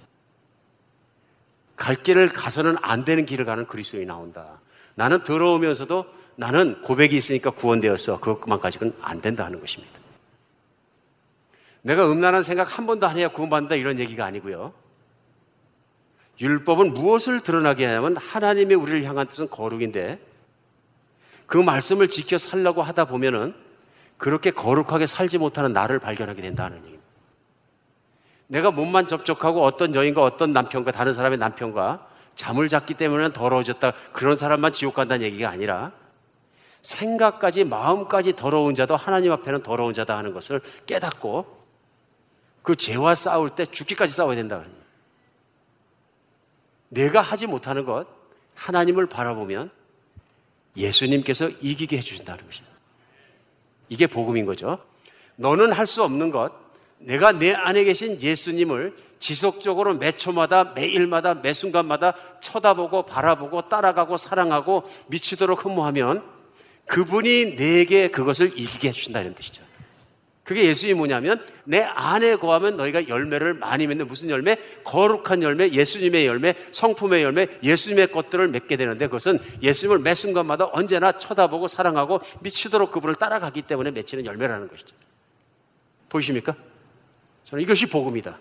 갈 1.78 1.96
길을 1.96 2.34
가서는 2.34 2.76
안 2.82 3.06
되는 3.06 3.26
길을 3.26 3.46
가는 3.46 3.66
그리스도인이 3.66 4.06
나온다. 4.06 4.60
나는 4.96 5.24
더러우면서도 5.24 6.06
나는 6.36 6.82
고백이 6.82 7.16
있으니까 7.16 7.52
구원되었어. 7.52 8.20
그것만 8.20 8.60
가지고는 8.60 8.94
안 9.00 9.22
된다 9.22 9.46
하는 9.46 9.62
것입니다. 9.62 9.99
내가 11.82 12.12
음란한 12.12 12.42
생각 12.42 12.78
한 12.78 12.86
번도 12.86 13.08
안 13.08 13.18
해야 13.18 13.30
구원받는다 13.30 13.76
이런 13.76 14.00
얘기가 14.00 14.26
아니고요. 14.26 14.74
율법은 16.42 16.94
무엇을 16.94 17.42
드러나게 17.42 17.86
하냐면 17.86 18.16
하나님의 18.18 18.76
우리를 18.76 19.04
향한 19.04 19.28
뜻은 19.28 19.50
거룩인데 19.50 20.20
그 21.46 21.58
말씀을 21.58 22.08
지켜 22.08 22.38
살려고 22.38 22.82
하다 22.82 23.06
보면은 23.06 23.54
그렇게 24.18 24.52
거룩하게 24.52 25.06
살지 25.06 25.38
못하는 25.38 25.74
나를 25.74 26.00
발견하게 26.00 26.42
된다는 26.42 26.78
얘기입니다. 26.78 27.04
내가 28.48 28.72
몸만 28.72 29.08
접촉하고 29.08 29.64
어떤 29.64 29.96
여인과 29.96 30.24
어떤 30.24 30.54
남편과 30.54 30.92
다른 30.92 31.14
사람의 31.14 31.38
남편과 31.38 32.08
잠을 32.36 32.68
잤기 32.68 32.94
때문에 32.94 33.34
더러워졌다. 33.34 33.92
그런 34.14 34.36
사람만 34.36 34.74
지옥 34.74 34.96
간다는 34.96 35.26
얘기가 35.26 35.50
아니라 35.50 35.92
생각까지 36.82 37.66
마음까지 37.66 38.36
더러운 38.36 38.76
자도 38.76 38.96
하나님 38.96 39.32
앞에는 39.34 39.64
더러운 39.64 39.94
자다 39.94 40.18
하는 40.18 40.34
것을 40.34 40.62
깨닫고 40.86 41.59
그 42.70 42.76
죄와 42.76 43.16
싸울 43.16 43.50
때 43.50 43.66
죽기까지 43.66 44.14
싸워야 44.14 44.36
된다. 44.36 44.64
내가 46.90 47.20
하지 47.20 47.48
못하는 47.48 47.84
것, 47.84 48.06
하나님을 48.54 49.08
바라보면 49.08 49.72
예수님께서 50.78 51.50
이기게 51.62 51.98
해주신다는 51.98 52.46
것입니다. 52.46 52.78
이게 53.90 54.06
복음인 54.06 54.46
거죠. 54.46 54.78
너는 55.38 55.72
할 55.72 55.88
수 55.88 56.04
없는 56.04 56.30
것, 56.30 56.54
내가 57.00 57.32
내 57.32 57.56
안에 57.56 57.86
계신 57.86 58.22
예수님을 58.22 58.96
지속적으로 59.20 59.96
매 59.96 60.12
초마다, 60.12 60.66
매일마다, 60.76 61.34
매 61.34 61.54
순간마다 61.54 62.14
쳐다보고 62.40 63.08
바라보고 63.08 63.68
따라가고 63.68 64.18
사랑하고 64.18 64.84
미치도록 65.08 65.66
흠모하면 65.66 66.24
그분이 66.86 67.56
내게 67.56 68.12
그것을 68.12 68.52
이기게 68.56 68.90
해주신다 68.90 69.22
이런 69.22 69.34
뜻이죠. 69.34 69.69
그게 70.50 70.66
예수님이 70.66 70.98
뭐냐면 70.98 71.46
내 71.64 71.84
안에 71.84 72.36
거하면 72.38 72.76
너희가 72.76 73.08
열매를 73.08 73.54
많이 73.54 73.86
맺는 73.86 74.08
무슨 74.08 74.32
열매? 74.32 74.58
거룩한 74.84 75.44
열매, 75.44 75.70
예수님의 75.70 76.26
열매, 76.26 76.56
성품의 76.72 77.22
열매, 77.22 77.48
예수님의 77.62 78.12
것들을 78.12 78.48
맺게 78.48 78.76
되는데 78.76 79.06
그것은 79.06 79.38
예수님을 79.62 80.00
매 80.00 80.16
순간마다 80.16 80.68
언제나 80.74 81.12
쳐다보고 81.12 81.68
사랑하고 81.68 82.22
미치도록 82.40 82.90
그분을 82.90 83.14
따라가기 83.14 83.62
때문에 83.62 83.92
맺히는 83.92 84.26
열매라는 84.26 84.70
것이죠. 84.70 84.96
보이십니까? 86.10 86.56
저는 87.46 87.64
이것이 87.64 87.86
복음이다. 87.86 88.40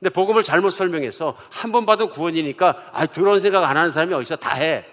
근데 0.00 0.10
복음을 0.10 0.42
잘못 0.42 0.70
설명해서 0.70 1.36
한 1.50 1.70
번 1.70 1.86
받은 1.86 2.08
구원이니까 2.08 2.90
아, 2.92 3.06
들어온 3.06 3.38
생각 3.38 3.62
안 3.62 3.76
하는 3.76 3.92
사람이 3.92 4.12
어디서 4.12 4.34
다 4.34 4.54
해. 4.54 4.84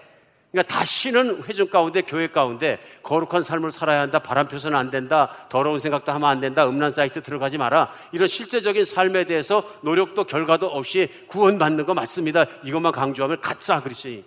그러니까 0.52 0.74
다시는 0.74 1.44
회중 1.44 1.68
가운데 1.68 2.02
교회 2.02 2.26
가운데 2.26 2.80
거룩한 3.02 3.42
삶을 3.42 3.70
살아야 3.70 4.00
한다. 4.00 4.18
바람 4.18 4.48
펴서는 4.48 4.76
안 4.76 4.90
된다. 4.90 5.30
더러운 5.48 5.78
생각도 5.78 6.10
하면 6.12 6.28
안 6.28 6.40
된다. 6.40 6.68
음란 6.68 6.90
사이트 6.90 7.22
들어가지 7.22 7.56
마라. 7.56 7.92
이런 8.12 8.26
실제적인 8.26 8.84
삶에 8.84 9.24
대해서 9.24 9.62
노력도 9.82 10.24
결과도 10.24 10.66
없이 10.66 11.08
구원받는 11.28 11.86
거 11.86 11.94
맞습니다. 11.94 12.46
이것만 12.64 12.92
강조하면 12.92 13.40
가짜 13.40 13.80
그리스도인 13.80 14.24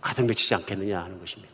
가득 0.00 0.24
맺히지 0.26 0.54
않겠느냐 0.54 1.02
하는 1.02 1.18
것입니다. 1.20 1.52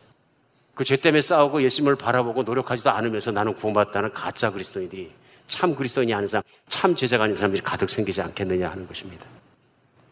그 0.74 0.84
죄 0.84 0.97
때문에 0.97 1.20
싸우고 1.20 1.62
예수님을 1.62 1.97
바라보고 1.97 2.43
노력하지도 2.43 2.88
않으면서 2.91 3.30
나는 3.32 3.53
구원받다는 3.55 4.12
가짜 4.14 4.51
그리스도인들이 4.51 5.12
참 5.47 5.74
그리스도인이 5.74 6.14
아닌 6.14 6.26
사람, 6.26 6.43
참 6.68 6.95
제자가 6.97 7.24
아닌 7.24 7.36
사람들이 7.36 7.62
가득 7.62 7.91
생기지 7.91 8.22
않겠느냐 8.22 8.70
하는 8.70 8.86
것입니다. 8.88 9.26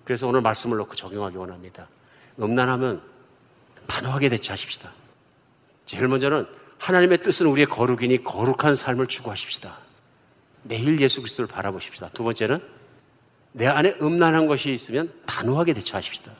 그래서 0.04 0.26
오늘 0.26 0.42
말씀을 0.42 0.76
놓고 0.76 0.94
적용하기 0.94 1.36
원합니다. 1.38 1.88
음란하면 2.38 3.00
단호하게 3.88 4.28
대처하십시다. 4.28 4.92
제일 5.86 6.06
먼저는 6.06 6.46
하나님의 6.78 7.22
뜻은 7.22 7.46
우리의 7.46 7.66
거룩이니 7.66 8.22
거룩한 8.22 8.76
삶을 8.76 9.08
추구하십시다. 9.08 9.76
매일 10.62 11.00
예수 11.00 11.20
그리스도를 11.20 11.48
바라보십시다. 11.48 12.10
두 12.12 12.22
번째는 12.22 12.60
내 13.52 13.66
안에 13.66 13.96
음란한 14.00 14.46
것이 14.46 14.72
있으면 14.72 15.12
단호하게 15.26 15.72
대처하십시다. 15.72 16.32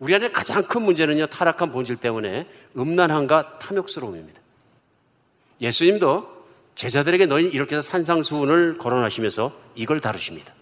우리 0.00 0.14
안에 0.14 0.32
가장 0.32 0.64
큰 0.64 0.82
문제는요, 0.82 1.26
타락한 1.26 1.70
본질 1.70 1.96
때문에 1.96 2.48
음란함과 2.76 3.58
탐욕스러움입니다. 3.58 4.40
예수님도 5.60 6.34
제자들에게 6.74 7.26
너희 7.26 7.46
이렇게 7.46 7.76
해서 7.76 7.88
산상수훈을 7.88 8.76
거론하시면서 8.78 9.52
이걸 9.76 10.00
다루십니다. 10.00 10.52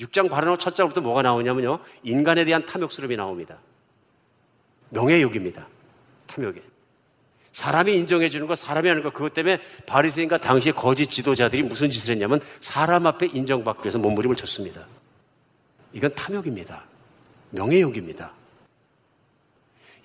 6장 0.00 0.28
바로 0.28 0.58
첫 0.58 0.74
장부터 0.74 1.00
뭐가 1.00 1.22
나오냐면요, 1.22 1.78
인간에 2.02 2.44
대한 2.44 2.66
탐욕스러움이 2.66 3.16
나옵니다. 3.16 3.58
명예욕입니다. 4.90 5.66
탐욕에. 6.26 6.62
사람이 7.52 7.92
인정해 7.94 8.28
주는 8.28 8.46
거, 8.46 8.54
사람이 8.54 8.88
하는 8.88 9.02
거, 9.02 9.10
그것 9.10 9.34
때문에 9.34 9.60
바리새인과 9.86 10.38
당시의 10.38 10.74
거짓 10.74 11.10
지도자들이 11.10 11.62
무슨 11.62 11.90
짓을 11.90 12.12
했냐면 12.12 12.40
사람 12.60 13.06
앞에 13.06 13.26
인정받기 13.26 13.84
위해서 13.84 13.98
몸부림을 13.98 14.36
쳤습니다. 14.36 14.86
이건 15.92 16.14
탐욕입니다. 16.14 16.84
명예욕입니다. 17.50 18.32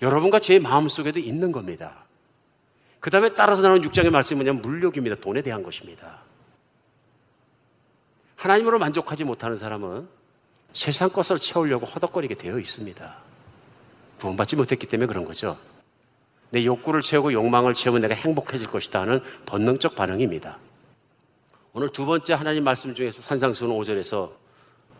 여러분과 0.02 0.40
제 0.40 0.58
마음 0.58 0.88
속에도 0.88 1.20
있는 1.20 1.52
겁니다. 1.52 2.04
그 3.00 3.10
다음에 3.10 3.34
따라서 3.34 3.62
나오는 3.62 3.82
6장의 3.82 4.10
말씀이 4.10 4.38
뭐냐면 4.38 4.62
물욕입니다. 4.62 5.16
돈에 5.16 5.42
대한 5.42 5.62
것입니다. 5.62 6.22
하나님으로 8.36 8.78
만족하지 8.78 9.24
못하는 9.24 9.56
사람은 9.56 10.08
세상 10.72 11.10
것을 11.10 11.38
채우려고 11.38 11.86
허덕거리게 11.86 12.34
되어 12.34 12.58
있습니다. 12.58 13.16
구원받지 14.20 14.56
못했기 14.56 14.86
때문에 14.86 15.06
그런 15.06 15.24
거죠. 15.24 15.56
내 16.50 16.64
욕구를 16.64 17.00
채우고 17.00 17.32
욕망을 17.32 17.74
채우면 17.74 18.02
내가 18.02 18.14
행복해질 18.14 18.68
것이다 18.68 19.00
하는 19.00 19.20
본능적 19.46 19.96
반응입니다. 19.96 20.58
오늘 21.72 21.90
두 21.90 22.06
번째 22.06 22.34
하나님 22.34 22.62
말씀 22.62 22.94
중에서 22.94 23.22
산상수는 23.22 23.74
5절에서 23.74 24.30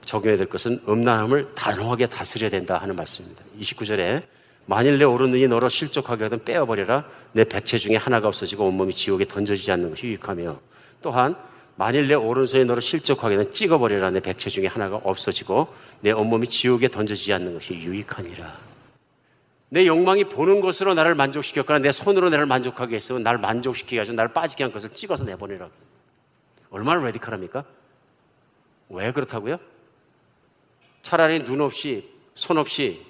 적용해야 0.05 0.37
될 0.37 0.49
것은 0.49 0.83
음란함을 0.89 1.55
단호하게 1.55 2.07
다스려야 2.07 2.51
된다 2.51 2.79
하는 2.79 2.97
말씀입니다. 2.97 3.43
29절에 3.61 4.23
만일 4.67 4.99
내 4.99 5.05
오른 5.05 5.31
눈이 5.31 5.47
너로 5.47 5.69
실족하게 5.69 6.25
하든 6.25 6.45
빼어버려라 6.45 7.05
내 7.33 7.45
백체 7.45 7.79
중에 7.79 7.97
하나가 7.97 8.29
없어지고 8.29 8.67
온몸이 8.67 8.95
지옥에 8.95 9.25
던져지지 9.25 9.71
않는 9.73 9.91
것이 9.91 10.07
유익하며 10.07 10.59
또한 11.03 11.37
만일 11.77 12.07
내 12.07 12.15
오른손이 12.15 12.65
너로 12.65 12.81
실족하게 12.81 13.37
하든 13.37 13.53
찍어버려라 13.53 14.11
내 14.11 14.21
백체 14.21 14.49
중에 14.49 14.67
하나가 14.67 14.97
없어지고 14.97 15.69
내 16.01 16.13
온몸이 16.13 16.47
지옥에 16.47 16.89
던져지지 16.89 17.33
않는 17.35 17.55
것이 17.55 17.75
유익하니라 17.75 18.74
내 19.75 19.89
욕망이 19.89 20.23
보는 20.23 20.61
것으로 20.61 20.95
나를 20.95 21.17
만족시켰거나 21.17 21.81
내 21.81 21.91
손으로 21.91 22.31
나를 22.31 22.47
만족하게 22.47 22.95
했으면 22.95 23.25
나를 23.25 23.41
만족시키게 23.41 24.01
해서 24.01 24.13
나를 24.13 24.33
빠지게 24.33 24.63
한 24.63 24.73
것을 24.73 24.89
찍어서 24.91 25.25
내보내라고. 25.25 25.73
얼마나 26.71 27.05
레디컬합니까? 27.05 27.65
왜 28.91 29.11
그렇다고요? 29.11 29.59
차라리 31.03 31.41
눈 31.41 31.61
없이 31.61 32.09
손 32.37 32.57
없이 32.59 33.05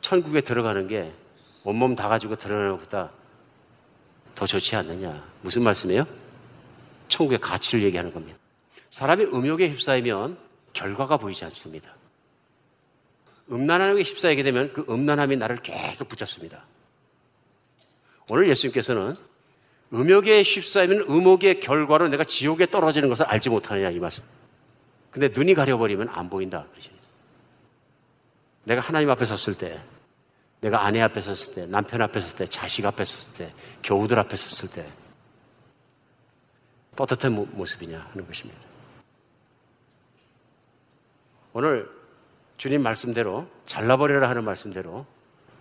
천국에 0.00 0.40
들어가는 0.40 0.88
게 0.88 1.12
온몸 1.62 1.94
다 1.94 2.08
가지고 2.08 2.34
드러나는 2.34 2.72
것보다 2.72 3.12
더 4.34 4.46
좋지 4.46 4.74
않느냐. 4.74 5.24
무슨 5.42 5.62
말씀이에요? 5.62 6.04
천국의 7.06 7.38
가치를 7.38 7.84
얘기하는 7.84 8.12
겁니다. 8.12 8.36
사람이 8.90 9.26
음욕에 9.26 9.68
휩싸이면 9.68 10.38
결과가 10.72 11.18
보이지 11.18 11.44
않습니다. 11.44 11.97
음란함에 13.50 14.02
휩싸이게 14.02 14.42
되면 14.42 14.72
그 14.72 14.84
음란함이 14.88 15.36
나를 15.36 15.56
계속 15.58 16.08
붙잡습니다. 16.08 16.64
오늘 18.28 18.48
예수님께서는 18.48 19.16
음욕에 19.92 20.42
휩싸이면 20.42 21.06
음욕의 21.08 21.60
결과로 21.60 22.08
내가 22.08 22.24
지옥에 22.24 22.66
떨어지는 22.66 23.08
것을 23.08 23.24
알지 23.26 23.48
못하느냐 23.48 23.90
이 23.90 23.98
말씀. 23.98 24.22
근데 25.10 25.28
눈이 25.28 25.54
가려버리면 25.54 26.10
안 26.10 26.28
보인다 26.28 26.66
그러시니 26.70 26.98
내가 28.68 28.82
하나님 28.82 29.08
앞에 29.08 29.24
섰을 29.24 29.56
때, 29.56 29.80
내가 30.60 30.84
아내 30.84 31.00
앞에 31.00 31.22
섰을 31.22 31.54
때, 31.54 31.66
남편 31.66 32.02
앞에 32.02 32.20
섰을 32.20 32.36
때, 32.36 32.44
자식 32.44 32.84
앞에 32.84 33.02
섰을 33.02 33.32
때, 33.38 33.54
교우들 33.82 34.18
앞에 34.18 34.36
섰을 34.36 34.70
때, 34.70 34.86
떳떳한 36.94 37.32
모습이냐 37.52 37.98
하는 37.98 38.26
것입니다. 38.26 38.60
오늘 41.54 41.88
주님 42.58 42.82
말씀대로 42.82 43.46
잘라버려라 43.66 44.28
하는 44.28 44.44
말씀대로 44.44 45.06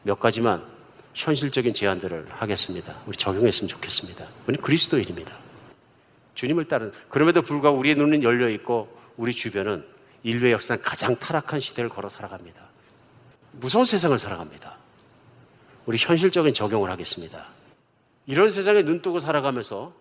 몇 0.02 0.20
가지만 0.20 0.66
현실적인 1.14 1.74
제안들을 1.74 2.26
하겠습니다. 2.30 3.00
우리 3.06 3.16
적용했으면 3.16 3.70
좋겠습니다. 3.70 4.26
우리는 4.48 4.62
그리스도인입니다. 4.64 5.38
주님을 6.34 6.66
따른 6.66 6.92
그럼에도 7.10 7.42
불구하고 7.44 7.78
우리의 7.78 7.96
눈은 7.96 8.24
열려 8.24 8.50
있고 8.50 8.96
우리 9.16 9.34
주변은 9.34 9.86
인류의 10.24 10.54
역사상 10.54 10.80
가장 10.84 11.16
타락한 11.16 11.60
시대를 11.60 11.90
걸어 11.90 12.10
살아갑니다. 12.10 12.62
무서운 13.54 13.86
세상을 13.86 14.18
살아갑니다. 14.18 14.78
우리 15.86 15.98
현실적인 15.98 16.54
적용을 16.54 16.90
하겠습니다. 16.90 17.46
이런 18.26 18.50
세상에 18.50 18.82
눈 18.82 19.02
뜨고 19.02 19.20
살아가면서 19.20 19.94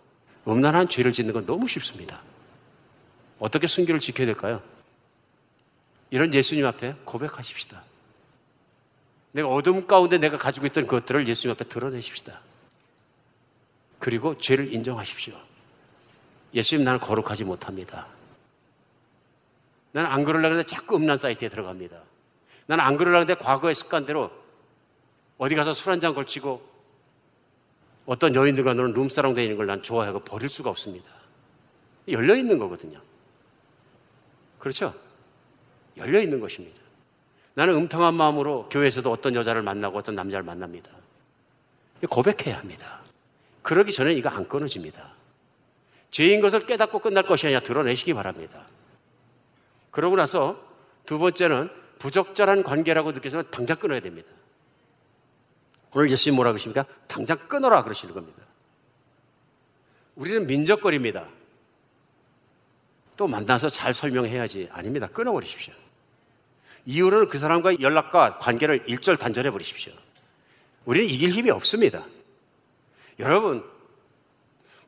음란한 0.49 0.89
죄를 0.89 1.13
짓는 1.13 1.33
건 1.35 1.47
너무 1.47 1.69
쉽습니다. 1.69 2.23
어떻게 3.39 3.67
순결을 3.67 4.01
지켜야 4.01 4.27
될까요? 4.27 4.63
이런 6.11 6.33
예수님 6.33 6.65
앞에 6.67 6.95
고백하십시다. 7.05 7.83
내가 9.33 9.49
어둠 9.49 9.87
가운데 9.87 10.19
내가 10.19 10.39
가지고 10.39 10.67
있던 10.67 10.87
것들을 10.87 11.29
예수님 11.29 11.53
앞에 11.55 11.65
드러내십시다. 11.65 12.41
그리고 13.99 14.39
죄를 14.39 14.73
인정하십시오. 14.73 15.35
예수님 16.55 16.85
나는 16.85 17.01
거룩하지 17.01 17.45
못합니다. 17.45 18.07
나는 19.93 20.11
안 20.11 20.25
그러려고 20.25 20.53
하는데 20.55 20.67
자꾸 20.67 20.97
음란 20.97 21.19
사이트에 21.19 21.49
들어갑니다. 21.49 22.01
나는 22.67 22.85
안 22.85 22.97
그러려고 22.97 23.23
하는데 23.23 23.35
과거의 23.43 23.75
습관대로 23.75 24.31
어디 25.39 25.55
가서 25.55 25.75
술 25.75 25.91
한 25.93 26.01
잔 26.01 26.15
걸치고 26.15 26.77
어떤 28.07 28.35
여인들과 28.35 28.75
너는 28.75 28.93
룸사롱 28.93 29.35
되는 29.35 29.57
걸 29.57 29.67
난 29.67 29.83
좋아하고 29.83 30.21
버릴 30.21 30.49
수가 30.49 30.71
없습니다. 30.71 31.11
열려 32.09 32.37
있는 32.37 32.59
거거든요. 32.59 33.01
그렇죠? 34.59 34.95
열려 35.97 36.21
있는 36.21 36.41
것입니다. 36.41 36.79
나는 37.55 37.75
음탕한 37.75 38.15
마음으로 38.15 38.69
교회에서도 38.69 39.11
어떤 39.11 39.35
여자를 39.35 39.63
만나고 39.63 39.97
어떤 39.99 40.15
남자를 40.15 40.45
만납니다. 40.45 40.91
고백해야 42.11 42.59
합니다. 42.59 43.01
그러기 43.63 43.93
전에 43.93 44.13
이거 44.13 44.29
안 44.29 44.47
끊어집니다. 44.47 45.15
죄인 46.11 46.41
것을 46.41 46.67
깨닫고 46.67 46.99
끝날 47.01 47.25
것이 47.25 47.47
아니라 47.47 47.61
드러내시기 47.61 48.15
바랍니다. 48.15 48.67
그러고 49.91 50.17
나서 50.17 50.63
두 51.07 51.19
번째는 51.19 51.71
부적절한 51.99 52.63
관계라고 52.63 53.13
느껴서 53.13 53.43
당장 53.45 53.79
끊어야 53.79 54.01
됩니다. 54.01 54.29
오늘 55.93 56.11
예수님 56.11 56.37
뭐라 56.37 56.53
그러십니까? 56.53 56.85
당장 57.07 57.39
끊어라 57.49 57.83
그러시는 57.83 58.15
겁니다. 58.15 58.43
우리는 60.15 60.47
민족거리입니다. 60.47 61.27
또 63.17 63.27
만나서 63.27 63.71
잘 63.71 63.95
설명해야지. 63.95 64.69
아닙니다. 64.71 65.07
끊어버리십시오. 65.07 65.73
이유는 66.87 67.29
그 67.29 67.39
사람과의 67.39 67.79
연락과 67.81 68.39
관계를 68.39 68.85
일절 68.87 69.17
단절해 69.17 69.51
버리십시오. 69.51 69.93
우리는 70.85 71.09
이길 71.09 71.31
힘이 71.31 71.51
없습니다. 71.51 72.05
여러분, 73.19 73.65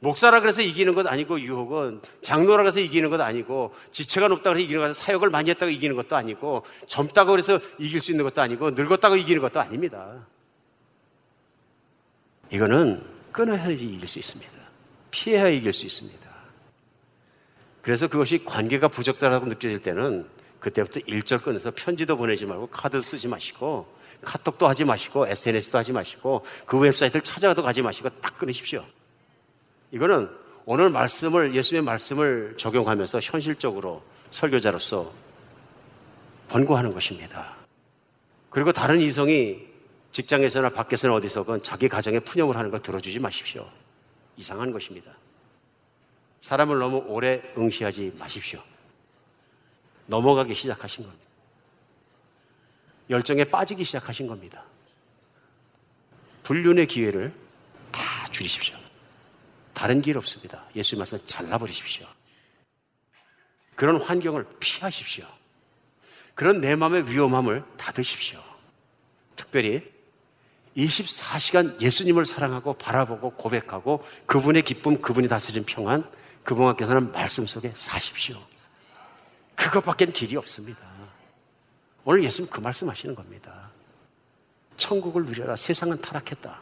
목사라 0.01 0.40
그래서 0.40 0.62
이기는 0.62 0.94
것 0.94 1.07
아니고 1.09 1.40
유혹은 1.40 2.01
장로라 2.22 2.62
그래서 2.62 2.78
이기는 2.78 3.11
것 3.11 3.20
아니고 3.20 3.74
지체가 3.90 4.28
높다고 4.28 4.57
해서 4.57 4.64
이기는 4.64 4.80
것 4.80 4.84
아니고 4.86 5.01
사역을 5.01 5.30
많이 5.30 5.51
했다고 5.51 5.70
이기는 5.70 5.96
것도 5.96 6.14
아니고 6.14 6.64
젊다고 6.86 7.32
그래서 7.32 7.59
이길 7.78 8.01
수 8.01 8.12
있는 8.12 8.24
것도 8.24 8.40
아니고 8.40 8.70
늙었다고 8.70 9.16
이기는 9.16 9.42
것도 9.42 9.61
아닙니다. 9.61 10.24
이거는 12.53 13.05
끊어야지 13.32 13.84
이길 13.86 14.07
수 14.07 14.20
있습니다. 14.20 14.53
피해야 15.11 15.49
이길 15.49 15.72
수 15.72 15.84
있습니다. 15.84 16.28
그래서 17.82 18.07
그것이 18.07 18.44
관계가 18.44 18.86
부적절하다고 18.88 19.46
느껴질 19.46 19.80
때는 19.80 20.28
그때부터 20.61 21.01
일절 21.07 21.39
끊어서 21.39 21.71
편지도 21.75 22.17
보내지 22.17 22.47
말고 22.47 22.69
카드 22.69 23.01
쓰지 23.01 23.29
마시고 23.29 23.87
카톡도 24.23 24.69
하지 24.69 24.85
마시고 24.85 25.29
SNS도 25.29 25.79
하지 25.79 25.93
마시고 25.93 26.45
그 26.67 26.79
웹사이트를 26.79 27.23
찾아가도 27.23 27.63
가지 27.63 27.83
마시고 27.83 28.09
딱 28.21 28.37
끊으십시오. 28.39 28.85
이거는 29.91 30.29
오늘 30.65 30.91
말씀을 30.91 31.55
예수님의 31.55 31.85
말씀을 31.85 32.55
적용하면서 32.59 33.21
현실적으로 33.21 34.03
설교자로서 34.31 35.13
권고하는 36.51 36.93
것입니다. 36.93 37.57
그리고 38.51 38.73
다른 38.73 39.01
이성이 39.01 39.67
직장에서나 40.13 40.71
밖에서나 40.71 41.15
어디서건 41.15 41.63
자기 41.63 41.89
가정에 41.89 42.19
푸념을 42.21 42.57
하는 42.57 42.71
걸 42.71 42.83
들어주지 42.83 43.21
마십시오. 43.21 43.67
이상한 44.37 44.73
것입니다. 44.73 45.13
사람을 46.41 46.79
너무 46.79 47.05
오래 47.07 47.43
응시하지 47.57 48.15
마십시오. 48.19 48.61
넘어가기 50.09 50.55
시작하신 50.55 51.05
겁니다. 51.05 51.27
열정에 53.09 53.45
빠지기 53.45 53.85
시작하신 53.85 54.27
겁니다. 54.27 54.65
불륜의 56.43 56.87
기회를 56.87 57.33
다 57.93 58.27
줄이십시오. 58.31 58.77
다른 59.73 60.03
길 60.03 60.19
없습니다. 60.19 60.65
예수님 60.75 61.01
말씀을 61.01 61.23
잘라버리십시오. 61.27 62.07
그런 63.77 64.01
환경을 64.01 64.45
피하십시오. 64.59 65.25
그런 66.35 66.61
내 66.61 66.75
마음의 66.75 67.11
위험함을 67.11 67.65
닫으십시오. 67.77 68.43
특별히 69.37 69.83
24시간 70.77 71.81
예수님을 71.81 72.25
사랑하고 72.25 72.75
바라보고 72.75 73.31
고백하고 73.31 74.05
그분의 74.27 74.63
기쁨, 74.63 75.01
그분이 75.01 75.29
다스린 75.29 75.65
평안, 75.65 76.09
그분께서는 76.45 77.13
말씀 77.13 77.45
속에 77.45 77.73
사십시오. 77.75 78.39
그것밖엔 79.59 80.13
길이 80.13 80.37
없습니다. 80.37 80.87
오늘 82.05 82.23
예수님 82.25 82.49
그 82.51 82.61
말씀 82.61 82.89
하시는 82.89 83.15
겁니다. 83.15 83.71
천국을 84.77 85.27
누려라. 85.27 85.57
세상은 85.57 86.01
타락했다. 86.01 86.61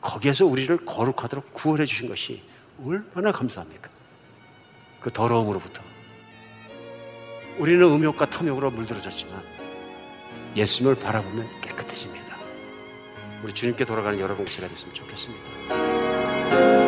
거기에서 0.00 0.46
우리를 0.46 0.84
거룩하도록 0.84 1.52
구원해 1.52 1.86
주신 1.86 2.08
것이 2.08 2.42
얼마나 2.84 3.32
감사합니까? 3.32 3.90
그 5.00 5.10
더러움으로부터. 5.10 5.82
우리는 7.58 7.82
음욕과 7.82 8.30
탐욕으로 8.30 8.70
물들어졌지만 8.70 9.42
예수님을 10.54 11.00
바라보면 11.00 11.60
깨끗해집니다. 11.60 12.36
우리 13.42 13.52
주님께 13.52 13.84
돌아가는 13.84 14.20
여러분 14.20 14.46
시가 14.46 14.68
됐으면 14.68 14.94
좋겠습니다. 14.94 16.87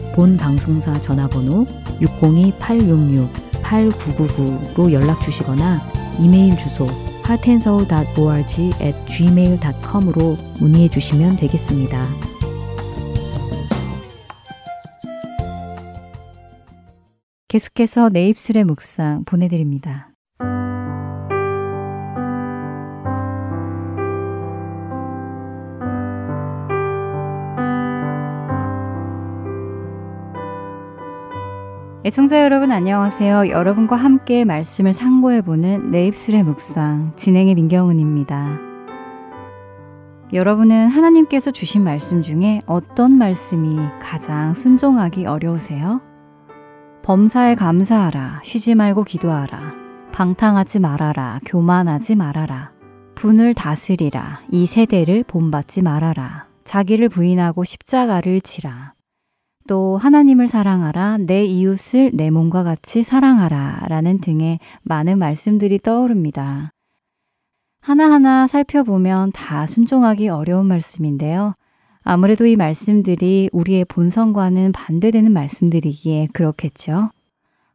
본 0.13 0.37
방송사 0.37 1.01
전화번호 1.01 1.65
602-866-8999로 2.01 4.91
연락 4.91 5.21
주시거나 5.21 5.79
이메일 6.19 6.57
주소 6.57 6.85
heartandsoul.org 7.25 8.73
at 8.81 8.97
gmail.com으로 9.05 10.37
문의해 10.59 10.89
주시면 10.89 11.37
되겠습니다. 11.37 12.05
계속해서 17.47 18.09
내 18.09 18.27
입술의 18.29 18.63
묵상 18.63 19.25
보내드립니다. 19.25 20.10
애청자 32.03 32.41
여러분 32.41 32.71
안녕하세요. 32.71 33.49
여러분과 33.49 33.95
함께 33.95 34.43
말씀을 34.43 34.91
상고해보는 34.91 35.91
내 35.91 36.07
입술의 36.07 36.41
묵상 36.41 37.13
진행의 37.15 37.53
민경은입니다. 37.53 38.57
여러분은 40.33 40.87
하나님께서 40.87 41.51
주신 41.51 41.83
말씀 41.83 42.23
중에 42.23 42.61
어떤 42.65 43.15
말씀이 43.19 43.77
가장 44.01 44.55
순종하기 44.55 45.27
어려우세요? 45.27 46.01
범사에 47.03 47.53
감사하라, 47.53 48.41
쉬지 48.43 48.73
말고 48.73 49.03
기도하라, 49.03 49.75
방탕하지 50.11 50.79
말아라, 50.79 51.39
교만하지 51.45 52.15
말아라, 52.15 52.71
분을 53.13 53.53
다스리라, 53.53 54.39
이 54.49 54.65
세대를 54.65 55.23
본받지 55.25 55.83
말아라, 55.83 56.47
자기를 56.63 57.09
부인하고 57.09 57.63
십자가를 57.63 58.41
지라, 58.41 58.93
또 59.67 59.97
하나님을 59.97 60.47
사랑하라, 60.47 61.19
내 61.19 61.45
이웃을 61.45 62.11
내 62.13 62.29
몸과 62.29 62.63
같이 62.63 63.03
사랑하라 63.03 63.85
라는 63.87 64.19
등의 64.19 64.59
많은 64.83 65.17
말씀들이 65.19 65.79
떠오릅니다. 65.79 66.71
하나하나 67.81 68.47
살펴보면 68.47 69.31
다 69.31 69.65
순종하기 69.65 70.29
어려운 70.29 70.67
말씀인데요. 70.67 71.55
아무래도 72.03 72.45
이 72.45 72.55
말씀들이 72.55 73.49
우리의 73.51 73.85
본성과는 73.85 74.71
반대되는 74.71 75.31
말씀들이기에 75.31 76.29
그렇겠죠. 76.33 77.09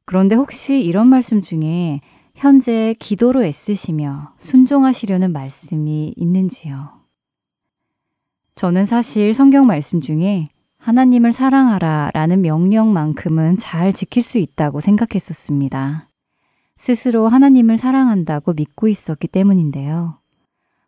그런데 0.04 0.34
혹시 0.34 0.82
이런 0.82 1.08
말씀 1.08 1.40
중에 1.40 2.00
현재 2.34 2.94
기도로 2.98 3.42
애쓰시며 3.44 4.34
순종하시려는 4.38 5.32
말씀이 5.32 6.14
있는지요? 6.16 6.90
저는 8.54 8.84
사실 8.84 9.34
성경 9.34 9.66
말씀 9.66 10.00
중에 10.00 10.48
하나님을 10.86 11.32
사랑하라 11.32 12.12
라는 12.14 12.42
명령만큼은 12.42 13.56
잘 13.56 13.92
지킬 13.92 14.22
수 14.22 14.38
있다고 14.38 14.78
생각했었습니다. 14.78 16.06
스스로 16.76 17.26
하나님을 17.26 17.76
사랑한다고 17.76 18.52
믿고 18.52 18.86
있었기 18.86 19.26
때문인데요. 19.26 20.18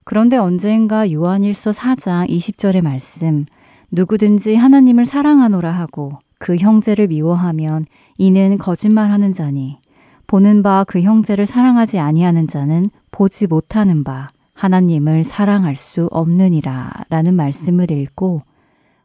그런데 0.05 0.37
언젠가 0.37 1.11
요한일서 1.11 1.73
4장 1.73 2.29
20절의 2.29 2.81
말씀, 2.81 3.45
누구든지 3.91 4.55
하나님을 4.55 5.05
사랑하노라 5.05 5.73
하고 5.73 6.21
그 6.39 6.55
형제를 6.55 7.09
미워하면 7.09 7.85
이는 8.19 8.57
거짓말하는 8.57 9.33
자니 9.33 9.81
보는 10.29 10.63
바 10.63 10.85
그 10.87 11.01
형제를 11.01 11.45
사랑하지 11.45 11.99
아니하는 11.99 12.47
자는 12.47 12.91
보지 13.11 13.49
못하는 13.49 14.05
바 14.05 14.29
하나님을 14.55 15.25
사랑할 15.25 15.75
수 15.75 16.07
없느니라 16.13 16.93
라는 17.09 17.35
말씀을 17.35 17.91
읽고 17.91 18.43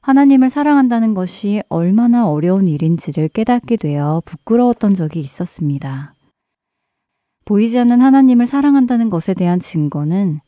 하나님을 0.04 0.50
사랑한다는 0.50 1.14
것이 1.14 1.64
얼마나 1.70 2.28
어려운 2.30 2.68
일인지를 2.68 3.30
깨닫게 3.30 3.78
되어 3.78 4.22
부끄러웠던 4.26 4.96
적이 4.96 5.22
있었습니다. 5.22 6.14
보이지 7.46 7.80
않는 7.80 8.02
하나님을 8.02 8.46
사랑한다는 8.46 9.10
것에 9.10 9.34
대한 9.34 9.62
증거는 9.62 10.42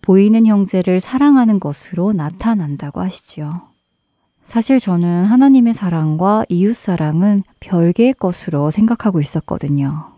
보이는 0.00 0.46
형제를 0.46 1.00
사랑하는 1.00 1.58
것으로 1.58 2.12
나타난다고 2.12 3.00
하시지요. 3.00 3.62
사실 4.44 4.78
저는 4.78 5.24
하나님의 5.24 5.74
사랑과 5.74 6.44
이웃 6.48 6.76
사랑은 6.76 7.40
별개의 7.58 8.14
것으로 8.14 8.70
생각하고 8.70 9.20
있었거든요. 9.20 10.12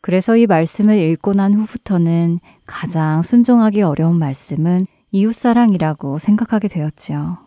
그래서 0.00 0.36
이 0.36 0.46
말씀을 0.46 0.96
읽고 0.96 1.34
난 1.34 1.54
후부터는 1.54 2.38
가장 2.66 3.22
순종하기 3.22 3.82
어려운 3.82 4.16
말씀은 4.20 4.86
이웃사랑이라고 5.12 6.18
생각하게 6.18 6.68
되었지요. 6.68 7.38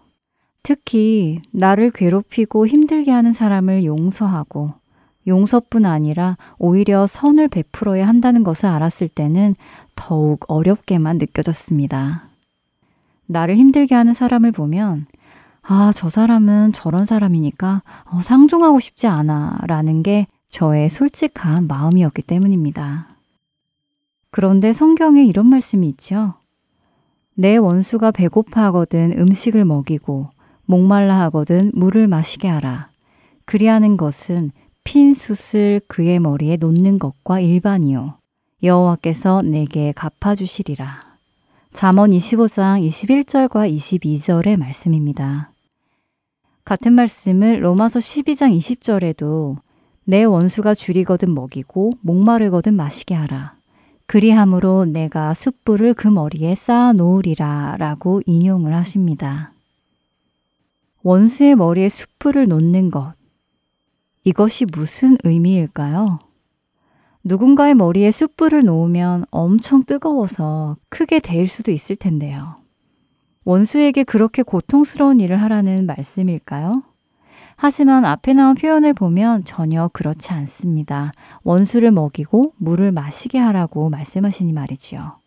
특히 0.64 1.42
나를 1.52 1.92
괴롭히고 1.92 2.66
힘들게 2.68 3.12
하는 3.12 3.34
사람을 3.34 3.84
용서하고 3.86 4.74
용서뿐 5.28 5.86
아니라 5.86 6.38
오히려 6.58 7.08
선을 7.08 7.48
베풀어야 7.48 8.08
한다는 8.08 8.44
것을 8.44 8.68
알았을 8.68 9.08
때는 9.08 9.56
더욱 9.96 10.46
어렵게만 10.48 11.18
느껴졌습니다. 11.18 12.30
나를 13.26 13.56
힘들게 13.58 13.96
하는 13.96 14.14
사람을 14.14 14.52
보면 14.52 15.08
아, 15.64 15.92
저 15.96 16.10
사람은 16.10 16.74
저런 16.74 17.06
사람이니까 17.06 17.82
어, 18.06 18.20
상종하고 18.20 18.80
싶지 18.80 19.08
않아 19.08 19.60
라는 19.66 20.04
게 20.04 20.28
저의 20.50 20.90
솔직한 20.90 21.68
마음이었기 21.68 22.22
때문입니다. 22.22 23.10
그런데 24.30 24.74
성경에 24.74 25.24
이런 25.24 25.48
말씀이 25.48 25.88
있죠. 25.90 26.36
내 27.38 27.58
원수가 27.58 28.12
배고파 28.12 28.64
하거든 28.66 29.12
음식을 29.18 29.66
먹이고 29.66 30.30
목말라 30.66 31.20
하거든 31.24 31.72
물을 31.74 32.08
마시게 32.08 32.48
하라. 32.48 32.90
그리하는 33.44 33.98
것은 33.98 34.52
핀 34.86 35.14
숯을 35.14 35.82
그의 35.88 36.20
머리에 36.20 36.56
놓는 36.58 36.98
것과 36.98 37.42
일반이요. 37.42 38.18
여호와께서 38.64 39.42
내게 39.42 39.92
갚아주시리라. 39.92 41.18
잠언 41.74 42.12
25장 42.12 42.86
21절과 42.88 43.70
22절의 43.76 44.58
말씀입니다. 44.58 45.52
같은 46.64 46.94
말씀을 46.94 47.64
로마서 47.64 48.00
12장 48.00 48.58
20절에도 48.58 49.58
내 50.06 50.24
원수가 50.24 50.74
줄이거든 50.74 51.34
먹이고 51.34 51.94
목마르거든 52.02 52.76
마시게 52.76 53.14
하라. 53.14 53.55
그리함으로 54.08 54.86
내가 54.86 55.34
숯불을 55.34 55.96
그 55.96 56.08
머리에 56.08 56.56
쌓아 56.56 56.94
놓으리라 56.94 57.76
라고 57.78 58.22
인용을 58.26 58.74
하십니다. 58.74 59.54
원수의 61.02 61.56
머리에 61.56 61.90
숯불을 61.90 62.48
놓는 62.48 62.92
것. 62.92 63.14
이것이 64.24 64.66
무슨 64.66 65.18
의미일까요? 65.24 66.20
누군가의 67.24 67.76
머리에 67.76 68.12
숯불을 68.12 68.66
놓으면 68.66 69.26
엄청 69.32 69.84
뜨거워서 69.84 70.78
크게 70.90 71.20
데일 71.20 71.48
수도 71.48 71.72
있을 71.72 71.96
텐데요. 71.96 72.56
원수에게 73.44 74.04
그렇게 74.04 74.44
고통스러운 74.44 75.20
일을 75.20 75.42
하라는 75.42 75.86
말씀일까요? 75.86 76.84
하지만 77.58 78.06
앞에 78.06 78.34
나온 78.34 78.56
표현을 78.56 78.94
보면 78.94 79.46
전혀 79.46 79.90
그렇지 79.94 80.34
않습니다. 80.34 81.12
원수를 81.44 81.92
먹이고 81.92 82.54
물을 82.58 82.92
마시게 82.92 83.38
하라고 83.40 83.90
말씀하시니 83.90 84.52
말이지요. 84.54 85.18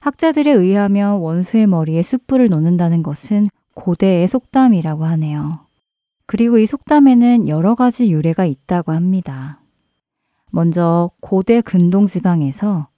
학자들에 0.00 0.50
의하면 0.50 1.16
원수의 1.20 1.66
머리에 1.66 2.02
숯불을 2.02 2.48
놓는다는 2.48 3.02
것은 3.02 3.48
고대의 3.74 4.28
속담이라고 4.28 5.04
하네요. 5.04 5.66
그리고 6.26 6.58
이 6.58 6.66
속담에는 6.66 7.48
여러 7.48 7.74
가지 7.74 8.12
유래가 8.12 8.44
있다고 8.44 8.92
합니다. 8.92 9.60
먼저 10.50 11.10
고대 11.20 11.60
근동 11.60 12.06
지방에서 12.06 12.88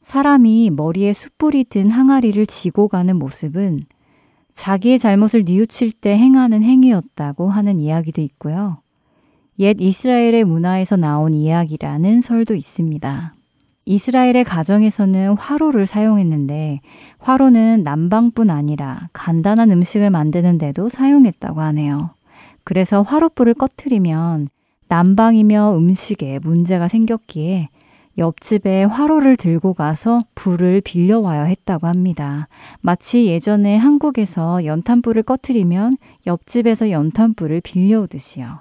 사람이 0.00 0.70
머리에 0.70 1.12
숯불이 1.12 1.64
든 1.64 1.90
항아리를 1.90 2.46
지고 2.46 2.88
가는 2.88 3.16
모습은 3.16 3.86
자기의 4.54 4.98
잘못을 4.98 5.44
뉘우칠 5.44 5.92
때 5.92 6.16
행하는 6.16 6.62
행위였다고 6.62 7.50
하는 7.50 7.80
이야기도 7.80 8.22
있고요. 8.22 8.78
옛 9.58 9.76
이스라엘의 9.78 10.44
문화에서 10.44 10.96
나온 10.96 11.34
이야기라는 11.34 12.20
설도 12.20 12.54
있습니다. 12.54 13.34
이스라엘의 13.86 14.44
가정에서는 14.44 15.36
화로를 15.36 15.86
사용했는데 15.86 16.80
화로는 17.18 17.82
난방뿐 17.84 18.48
아니라 18.48 19.08
간단한 19.12 19.70
음식을 19.70 20.10
만드는데도 20.10 20.88
사용했다고 20.88 21.60
하네요. 21.60 22.10
그래서 22.64 23.02
화롯불을 23.02 23.54
꺼트리면 23.54 24.48
난방이며 24.88 25.76
음식에 25.76 26.38
문제가 26.42 26.88
생겼기에 26.88 27.68
옆집에 28.16 28.84
화로를 28.84 29.36
들고 29.36 29.74
가서 29.74 30.24
불을 30.34 30.80
빌려와야 30.82 31.44
했다고 31.44 31.86
합니다. 31.86 32.48
마치 32.80 33.26
예전에 33.26 33.76
한국에서 33.76 34.64
연탄불을 34.64 35.24
꺼트리면 35.24 35.96
옆집에서 36.26 36.90
연탄불을 36.90 37.60
빌려오듯이요. 37.62 38.60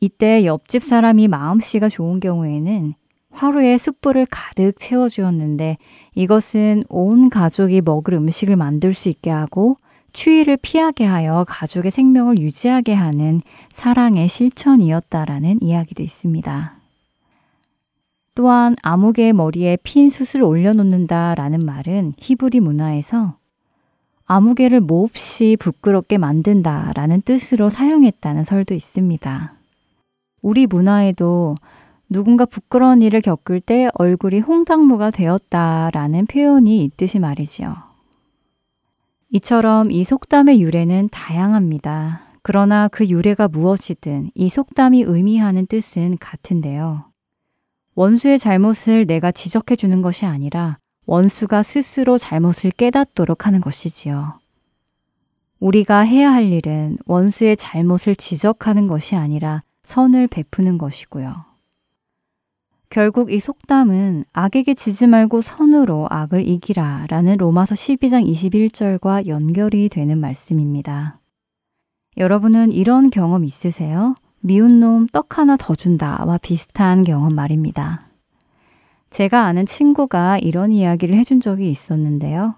이때 0.00 0.44
옆집 0.44 0.82
사람이 0.82 1.28
마음씨가 1.28 1.88
좋은 1.88 2.20
경우에는 2.20 2.94
화로에 3.30 3.78
숯불을 3.78 4.26
가득 4.30 4.74
채워주었는데 4.78 5.78
이것은 6.14 6.84
온 6.88 7.30
가족이 7.30 7.80
먹을 7.80 8.14
음식을 8.14 8.56
만들 8.56 8.94
수 8.94 9.08
있게 9.08 9.30
하고 9.30 9.76
추위를 10.12 10.58
피하게 10.58 11.04
하여 11.04 11.44
가족의 11.48 11.90
생명을 11.90 12.38
유지하게 12.38 12.94
하는 12.94 13.40
사랑의 13.70 14.28
실천이었다라는 14.28 15.58
이야기도 15.62 16.02
있습니다. 16.02 16.83
또한 18.34 18.74
아무개 18.82 19.32
머리에 19.32 19.78
핀 19.82 20.08
숯을 20.08 20.42
올려놓는다 20.42 21.34
라는 21.36 21.64
말은 21.64 22.14
히브리 22.18 22.60
문화에서 22.60 23.36
아무개를 24.26 24.80
몹시 24.80 25.56
부끄럽게 25.58 26.18
만든다 26.18 26.92
라는 26.94 27.20
뜻으로 27.20 27.68
사용했다는 27.68 28.44
설도 28.44 28.74
있습니다. 28.74 29.54
우리 30.42 30.66
문화에도 30.66 31.54
누군가 32.08 32.44
부끄러운 32.44 33.02
일을 33.02 33.20
겪을 33.20 33.60
때 33.60 33.88
얼굴이 33.94 34.40
홍당무가 34.40 35.10
되었다 35.10 35.90
라는 35.92 36.26
표현이 36.26 36.84
있듯이 36.84 37.18
말이지요. 37.18 37.74
이처럼 39.30 39.90
이 39.90 40.04
속담의 40.04 40.60
유래는 40.60 41.08
다양합니다. 41.10 42.22
그러나 42.42 42.88
그 42.88 43.08
유래가 43.08 43.48
무엇이든 43.48 44.30
이 44.34 44.48
속담이 44.48 45.02
의미하는 45.02 45.66
뜻은 45.66 46.18
같은데요. 46.18 47.13
원수의 47.94 48.38
잘못을 48.38 49.06
내가 49.06 49.30
지적해 49.30 49.76
주는 49.76 50.02
것이 50.02 50.26
아니라 50.26 50.78
원수가 51.06 51.62
스스로 51.62 52.18
잘못을 52.18 52.70
깨닫도록 52.72 53.46
하는 53.46 53.60
것이지요. 53.60 54.38
우리가 55.60 56.00
해야 56.00 56.32
할 56.32 56.52
일은 56.52 56.98
원수의 57.06 57.56
잘못을 57.56 58.16
지적하는 58.16 58.88
것이 58.88 59.16
아니라 59.16 59.62
선을 59.84 60.28
베푸는 60.28 60.78
것이고요. 60.78 61.44
결국 62.90 63.32
이 63.32 63.40
속담은 63.40 64.24
악에게 64.32 64.74
지지 64.74 65.06
말고 65.06 65.42
선으로 65.42 66.06
악을 66.10 66.46
이기라 66.46 67.06
라는 67.08 67.36
로마서 67.38 67.74
12장 67.74 68.24
21절과 68.24 69.26
연결이 69.26 69.88
되는 69.88 70.18
말씀입니다. 70.18 71.18
여러분은 72.16 72.70
이런 72.70 73.10
경험 73.10 73.44
있으세요? 73.44 74.14
미운 74.46 74.78
놈 74.78 75.06
떡 75.08 75.38
하나 75.38 75.56
더 75.56 75.74
준다와 75.74 76.36
비슷한 76.36 77.02
경험 77.02 77.34
말입니다. 77.34 78.08
제가 79.08 79.44
아는 79.46 79.64
친구가 79.64 80.36
이런 80.36 80.70
이야기를 80.70 81.16
해준 81.16 81.40
적이 81.40 81.70
있었는데요. 81.70 82.56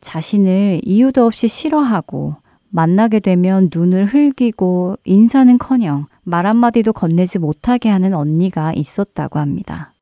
자신을 0.00 0.80
이유도 0.84 1.26
없이 1.26 1.46
싫어하고 1.46 2.36
만나게 2.70 3.20
되면 3.20 3.68
눈을 3.70 4.06
흘기고 4.06 4.96
인사는 5.04 5.58
커녕 5.58 6.06
말 6.22 6.46
한마디도 6.46 6.94
건네지 6.94 7.38
못하게 7.38 7.90
하는 7.90 8.14
언니가 8.14 8.72
있었다고 8.72 9.38
합니다. 9.38 9.92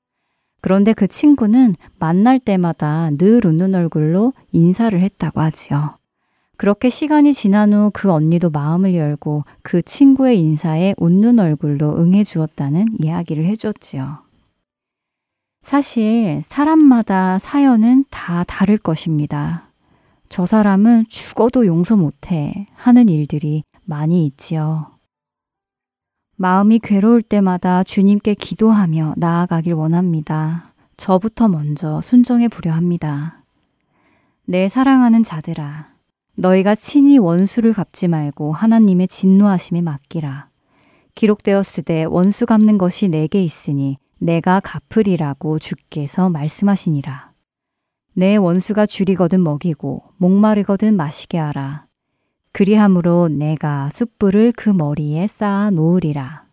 그런데 0.61 0.93
그 0.93 1.09
친구는 1.09 1.74
만날 1.99 2.39
때마다 2.39 3.11
늘 3.18 3.45
웃는 3.45 3.74
얼굴로 3.74 4.33
인사를 4.53 4.97
했다고 4.97 5.41
하지요. 5.41 5.97
그렇게 6.57 6.89
시간이 6.89 7.35
지난 7.35 7.73
후 7.73 7.91
그 7.93 8.11
언니도 8.11 8.51
마음을 8.51 8.95
열고 8.95 9.45
그 9.63 9.83
친구의 9.83 10.41
인사에 10.41 10.95
웃는 10.99 11.39
얼굴로 11.39 11.99
응해 11.99 12.25
주었다는 12.25 12.89
이야기를 12.99 13.45
해줬지요. 13.47 14.19
사실 15.63 16.41
사람마다 16.43 17.39
사연은 17.39 18.05
다 18.11 18.45
다를 18.45 18.79
것입니다. 18.79 19.69
저 20.29 20.47
사람은 20.47 21.07
죽어도 21.09 21.67
용서 21.67 21.97
못해 21.97 22.67
하는 22.75 23.09
일들이 23.09 23.65
많이 23.85 24.27
있지요. 24.27 24.93
마음이 26.37 26.81
괴로울 26.81 27.23
때마다 27.23 27.83
주님께 27.83 28.35
기도하며 28.35 29.15
나아가길 29.17 29.73
원합니다. 29.73 30.73
저부터 30.97 31.49
먼저 31.49 32.01
순종해 32.01 32.49
보려 32.49 32.73
합니다. 32.73 33.43
내 34.45 34.69
사랑하는 34.69 35.25
자들아, 35.25 35.89
너희가 36.37 36.74
친히 36.74 37.18
원수를 37.18 37.72
갚지 37.72 38.09
말고 38.09 38.53
하나님의 38.53 39.09
진노하심에 39.09 39.80
맡기라. 39.82 40.49
기록되었으되 41.14 42.05
원수 42.05 42.45
갚는 42.47 42.76
것이 42.78 43.09
내게 43.09 43.43
있으니 43.43 43.97
내가 44.18 44.61
갚으리라고 44.61 45.59
주께서 45.59 46.28
말씀하시니라. 46.28 47.32
내 48.14 48.37
원수가 48.37 48.87
줄이거든 48.87 49.43
먹이고 49.43 50.03
목마르거든 50.18 50.95
마시게 50.95 51.39
하라. 51.39 51.87
그리함으로 52.53 53.28
내가 53.28 53.91
숯불을 53.93 54.53
그 54.57 54.70
머리에 54.70 55.26
쌓아 55.26 55.70
놓으리라. 55.70 56.45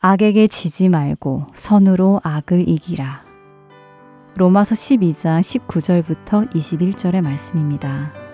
악에게 0.00 0.46
지지 0.46 0.88
말고 0.88 1.46
선으로 1.54 2.20
악을 2.22 2.68
이기라. 2.68 3.24
로마서 4.36 4.74
12장 4.74 5.40
19절부터 5.40 6.52
21절의 6.52 7.22
말씀입니다. 7.22 8.25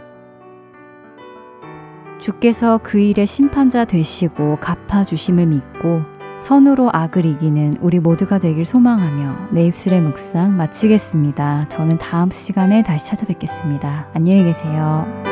주께서 2.23 2.79
그 2.83 3.01
일의 3.01 3.27
심판자 3.27 3.85
되시고 3.85 4.59
갚아주심을 4.61 5.47
믿고 5.47 6.03
선으로 6.41 6.89
악을 6.93 7.27
이기는 7.27 7.79
우리 7.81 7.99
모두가 7.99 8.39
되길 8.39 8.65
소망하며 8.65 9.49
내 9.53 9.67
입술의 9.67 10.01
묵상 10.01 10.57
마치겠습니다. 10.57 11.67
저는 11.69 11.99
다음 11.99 12.31
시간에 12.31 12.83
다시 12.83 13.09
찾아뵙겠습니다. 13.09 14.09
안녕히 14.15 14.45
계세요. 14.45 15.32